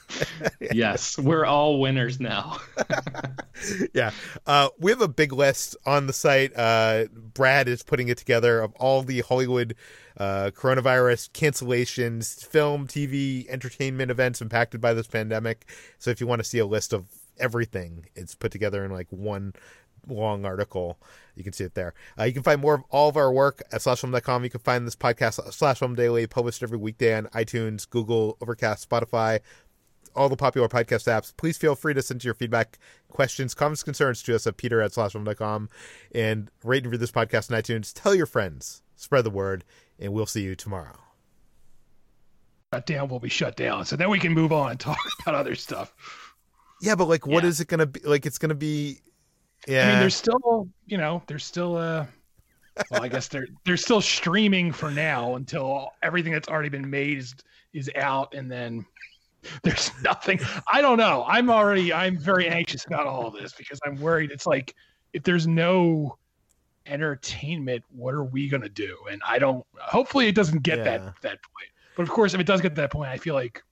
yes, 0.72 1.18
we're 1.18 1.44
all 1.44 1.80
winners 1.80 2.20
now. 2.20 2.58
yeah. 3.94 4.10
Uh, 4.46 4.68
we 4.78 4.90
have 4.90 5.00
a 5.00 5.08
big 5.08 5.32
list 5.32 5.76
on 5.86 6.06
the 6.06 6.12
site. 6.12 6.56
Uh, 6.56 7.06
Brad 7.12 7.68
is 7.68 7.82
putting 7.82 8.08
it 8.08 8.18
together 8.18 8.60
of 8.60 8.72
all 8.74 9.02
the 9.02 9.20
Hollywood 9.20 9.74
uh, 10.16 10.50
coronavirus 10.54 11.30
cancellations, 11.30 12.44
film, 12.46 12.86
TV, 12.86 13.48
entertainment 13.48 14.10
events 14.10 14.40
impacted 14.40 14.80
by 14.80 14.94
this 14.94 15.06
pandemic. 15.06 15.66
So 15.98 16.10
if 16.10 16.20
you 16.20 16.26
want 16.26 16.40
to 16.40 16.44
see 16.44 16.58
a 16.58 16.66
list 16.66 16.92
of 16.92 17.06
everything, 17.38 18.06
it's 18.14 18.34
put 18.34 18.52
together 18.52 18.84
in 18.84 18.90
like 18.90 19.08
one 19.10 19.54
long 20.06 20.44
article. 20.44 20.98
You 21.34 21.44
can 21.44 21.52
see 21.52 21.64
it 21.64 21.74
there. 21.74 21.94
Uh, 22.18 22.24
you 22.24 22.32
can 22.32 22.42
find 22.42 22.60
more 22.60 22.74
of 22.74 22.84
all 22.90 23.08
of 23.08 23.16
our 23.16 23.32
work 23.32 23.62
at 23.72 23.80
slashfilm.com. 23.80 24.44
You 24.44 24.50
can 24.50 24.60
find 24.60 24.86
this 24.86 24.96
podcast, 24.96 25.52
Slash 25.52 25.78
Film 25.78 25.94
Daily, 25.94 26.26
published 26.26 26.62
every 26.62 26.78
weekday 26.78 27.14
on 27.14 27.26
iTunes, 27.26 27.88
Google, 27.88 28.36
Overcast, 28.40 28.88
Spotify, 28.88 29.40
all 30.14 30.28
the 30.28 30.36
popular 30.36 30.68
podcast 30.68 31.06
apps. 31.06 31.36
Please 31.36 31.58
feel 31.58 31.74
free 31.74 31.94
to 31.94 32.02
send 32.02 32.24
your 32.24 32.34
feedback, 32.34 32.78
questions, 33.08 33.54
comments, 33.54 33.82
concerns 33.82 34.22
to 34.22 34.34
us 34.34 34.46
at 34.46 34.56
peter 34.56 34.80
at 34.80 34.92
slashfilm.com 34.92 35.68
and 36.14 36.50
rate 36.64 36.84
and 36.84 36.86
review 36.86 36.98
this 36.98 37.12
podcast 37.12 37.52
on 37.52 37.60
iTunes. 37.60 37.92
Tell 37.94 38.14
your 38.14 38.26
friends, 38.26 38.82
spread 38.96 39.24
the 39.24 39.30
word, 39.30 39.64
and 39.98 40.12
we'll 40.12 40.26
see 40.26 40.42
you 40.42 40.54
tomorrow. 40.54 40.98
Shut 42.74 42.86
down 42.86 43.08
will 43.08 43.20
be 43.20 43.28
shut 43.28 43.56
down. 43.56 43.84
So 43.84 43.96
then 43.96 44.10
we 44.10 44.18
can 44.18 44.32
move 44.32 44.52
on 44.52 44.72
and 44.72 44.80
talk 44.80 44.98
about 45.22 45.34
other 45.34 45.54
stuff. 45.54 45.94
Yeah, 46.80 46.94
but 46.94 47.08
like, 47.08 47.26
what 47.26 47.44
yeah. 47.44 47.48
is 47.48 47.60
it 47.60 47.68
going 47.68 47.80
to 47.80 47.86
be? 47.86 48.00
Like, 48.00 48.26
it's 48.26 48.38
going 48.38 48.50
to 48.50 48.54
be 48.54 49.00
yeah. 49.66 49.86
I 49.86 49.90
mean, 49.90 50.00
there's 50.00 50.14
still, 50.14 50.68
you 50.86 50.98
know, 50.98 51.22
there's 51.26 51.44
still 51.44 51.76
uh 51.76 52.06
well, 52.90 53.02
I 53.02 53.08
guess 53.08 53.28
they're 53.28 53.48
they're 53.64 53.76
still 53.76 54.00
streaming 54.00 54.72
for 54.72 54.90
now 54.90 55.36
until 55.36 55.92
everything 56.02 56.32
that's 56.32 56.48
already 56.48 56.68
been 56.68 56.88
made 56.88 57.18
is 57.18 57.34
is 57.72 57.90
out 57.96 58.34
and 58.34 58.50
then 58.50 58.84
there's 59.62 59.90
nothing. 60.02 60.40
I 60.70 60.80
don't 60.80 60.98
know. 60.98 61.24
I'm 61.26 61.50
already 61.50 61.92
I'm 61.92 62.18
very 62.18 62.48
anxious 62.48 62.84
about 62.84 63.06
all 63.06 63.30
this 63.30 63.52
because 63.52 63.80
I'm 63.86 63.96
worried 64.00 64.30
it's 64.30 64.46
like 64.46 64.74
if 65.12 65.22
there's 65.22 65.46
no 65.46 66.18
entertainment, 66.86 67.84
what 67.90 68.14
are 68.14 68.24
we 68.24 68.48
gonna 68.48 68.68
do? 68.68 68.96
And 69.10 69.20
I 69.26 69.38
don't 69.38 69.64
hopefully 69.78 70.28
it 70.28 70.34
doesn't 70.34 70.62
get 70.62 70.78
yeah. 70.78 70.84
that 70.84 71.00
that 71.22 71.38
point. 71.42 71.70
But 71.96 72.02
of 72.02 72.10
course 72.10 72.34
if 72.34 72.40
it 72.40 72.46
does 72.46 72.60
get 72.60 72.70
to 72.70 72.80
that 72.82 72.92
point, 72.92 73.10
I 73.10 73.16
feel 73.16 73.34
like 73.34 73.62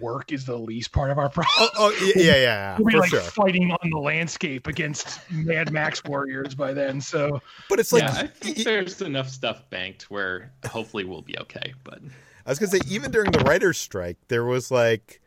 work 0.00 0.32
is 0.32 0.44
the 0.44 0.56
least 0.56 0.92
part 0.92 1.10
of 1.10 1.18
our 1.18 1.28
problem. 1.28 1.54
Oh, 1.58 1.70
oh 1.76 2.12
yeah, 2.14 2.22
yeah, 2.22 2.34
yeah. 2.36 2.78
We're 2.78 2.98
like 2.98 3.10
sure. 3.10 3.20
fighting 3.20 3.70
on 3.70 3.90
the 3.90 3.98
landscape 3.98 4.66
against 4.66 5.20
Mad 5.30 5.72
Max 5.72 6.02
warriors 6.04 6.54
by 6.54 6.72
then. 6.72 7.00
So, 7.00 7.40
but 7.68 7.78
it's 7.78 7.92
like 7.92 8.02
yeah, 8.02 8.14
I 8.16 8.26
think 8.26 8.58
there's 8.58 9.00
enough 9.00 9.28
stuff 9.28 9.68
banked 9.70 10.10
where 10.10 10.52
hopefully 10.66 11.04
we'll 11.04 11.22
be 11.22 11.38
okay. 11.40 11.74
But 11.84 12.00
I 12.46 12.50
was 12.50 12.58
gonna 12.58 12.70
say, 12.70 12.80
even 12.88 13.10
during 13.10 13.32
the 13.32 13.40
writers' 13.40 13.78
strike, 13.78 14.18
there 14.28 14.44
was 14.44 14.70
like, 14.70 15.20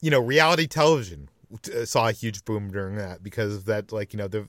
you 0.00 0.10
know, 0.10 0.20
reality 0.20 0.66
television 0.66 1.28
uh, 1.52 1.84
saw 1.84 2.08
a 2.08 2.12
huge 2.12 2.44
boom 2.44 2.70
during 2.70 2.96
that 2.96 3.22
because 3.22 3.54
of 3.54 3.64
that 3.66 3.92
like 3.92 4.12
you 4.14 4.18
know 4.18 4.26
there, 4.26 4.46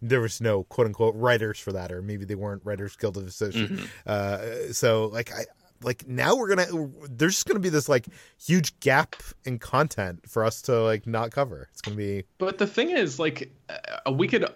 there 0.00 0.20
was 0.20 0.40
no 0.40 0.62
quote 0.64 0.86
unquote 0.86 1.14
writers 1.16 1.58
for 1.58 1.72
that 1.72 1.90
or 1.90 2.00
maybe 2.00 2.24
they 2.24 2.36
weren't 2.36 2.62
writers 2.64 2.94
guild 2.94 3.16
of 3.16 3.26
association 3.26 3.76
mm-hmm. 3.76 3.86
uh, 4.06 4.72
so 4.72 5.06
like 5.06 5.32
i 5.32 5.44
like 5.84 6.08
now 6.08 6.36
we're 6.36 6.48
gonna 6.48 6.88
there's 7.08 7.34
just 7.34 7.46
gonna 7.46 7.60
be 7.60 7.68
this 7.68 7.88
like 7.88 8.06
huge 8.42 8.78
gap 8.80 9.16
in 9.44 9.58
content 9.58 10.28
for 10.28 10.44
us 10.44 10.62
to 10.62 10.82
like 10.82 11.06
not 11.06 11.30
cover. 11.30 11.68
It's 11.72 11.80
gonna 11.80 11.96
be 11.96 12.24
but 12.38 12.58
the 12.58 12.66
thing 12.66 12.90
is 12.90 13.18
like 13.18 13.52
uh, 13.68 14.12
we 14.12 14.28
could 14.28 14.46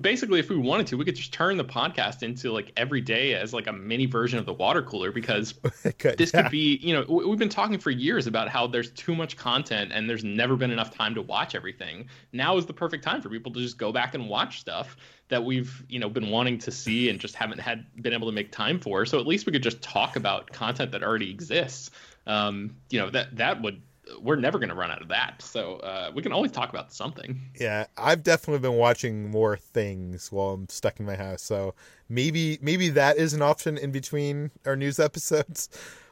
basically 0.00 0.40
if 0.40 0.48
we 0.48 0.56
wanted 0.56 0.86
to 0.88 0.96
we 0.96 1.04
could 1.04 1.16
just 1.16 1.32
turn 1.32 1.56
the 1.56 1.64
podcast 1.64 2.22
into 2.22 2.52
like 2.52 2.72
every 2.76 3.00
day 3.00 3.34
as 3.34 3.52
like 3.52 3.66
a 3.66 3.72
mini 3.72 4.06
version 4.06 4.38
of 4.38 4.46
the 4.46 4.52
water 4.52 4.82
cooler 4.82 5.12
because 5.12 5.52
could, 5.98 6.16
this 6.18 6.32
yeah. 6.32 6.42
could 6.42 6.50
be 6.50 6.78
you 6.82 6.94
know 6.94 7.04
we've 7.08 7.38
been 7.38 7.48
talking 7.48 7.78
for 7.78 7.90
years 7.90 8.26
about 8.26 8.48
how 8.48 8.66
there's 8.66 8.90
too 8.92 9.14
much 9.14 9.36
content 9.36 9.90
and 9.92 10.08
there's 10.08 10.24
never 10.24 10.56
been 10.56 10.70
enough 10.70 10.94
time 10.94 11.14
to 11.14 11.22
watch 11.22 11.54
everything. 11.54 12.06
Now 12.32 12.56
is 12.56 12.66
the 12.66 12.72
perfect 12.72 13.04
time 13.04 13.20
for 13.20 13.28
people 13.28 13.52
to 13.52 13.60
just 13.60 13.78
go 13.78 13.92
back 13.92 14.14
and 14.14 14.28
watch 14.28 14.60
stuff 14.60 14.96
that 15.30 15.44
we've 15.44 15.82
you 15.88 15.98
know 15.98 16.08
been 16.08 16.30
wanting 16.30 16.58
to 16.58 16.70
see 16.70 17.08
and 17.08 17.18
just 17.18 17.34
haven't 17.34 17.60
had 17.60 17.86
been 18.02 18.12
able 18.12 18.28
to 18.28 18.34
make 18.34 18.52
time 18.52 18.78
for. 18.78 19.06
So 19.06 19.18
at 19.18 19.26
least 19.26 19.46
we 19.46 19.52
could 19.52 19.62
just 19.62 19.80
talk 19.80 20.16
about 20.16 20.52
content 20.52 20.92
that 20.92 21.02
already 21.02 21.30
exists. 21.30 21.90
Um, 22.26 22.76
you 22.90 23.00
know 23.00 23.10
that 23.10 23.36
that 23.36 23.62
would 23.62 23.80
we're 24.20 24.36
never 24.36 24.58
going 24.58 24.68
to 24.68 24.74
run 24.74 24.90
out 24.90 25.02
of 25.02 25.08
that. 25.08 25.40
So 25.40 25.76
uh, 25.76 26.10
we 26.14 26.22
can 26.22 26.32
always 26.32 26.50
talk 26.50 26.68
about 26.68 26.92
something. 26.92 27.40
Yeah, 27.58 27.86
I've 27.96 28.22
definitely 28.22 28.60
been 28.60 28.78
watching 28.78 29.30
more 29.30 29.56
things 29.56 30.32
while 30.32 30.50
I'm 30.50 30.68
stuck 30.68 30.98
in 31.00 31.06
my 31.06 31.16
house. 31.16 31.42
So 31.42 31.74
maybe 32.08 32.58
maybe 32.60 32.88
that 32.90 33.16
is 33.16 33.34
an 33.34 33.42
option 33.42 33.78
in 33.78 33.90
between 33.90 34.50
our 34.66 34.76
news 34.76 34.98
episodes. 34.98 35.68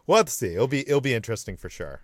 We'll 0.06 0.16
have 0.16 0.26
to 0.26 0.32
see. 0.32 0.54
It'll 0.54 0.68
be 0.68 0.88
it'll 0.88 1.00
be 1.00 1.14
interesting 1.14 1.56
for 1.56 1.68
sure. 1.68 2.00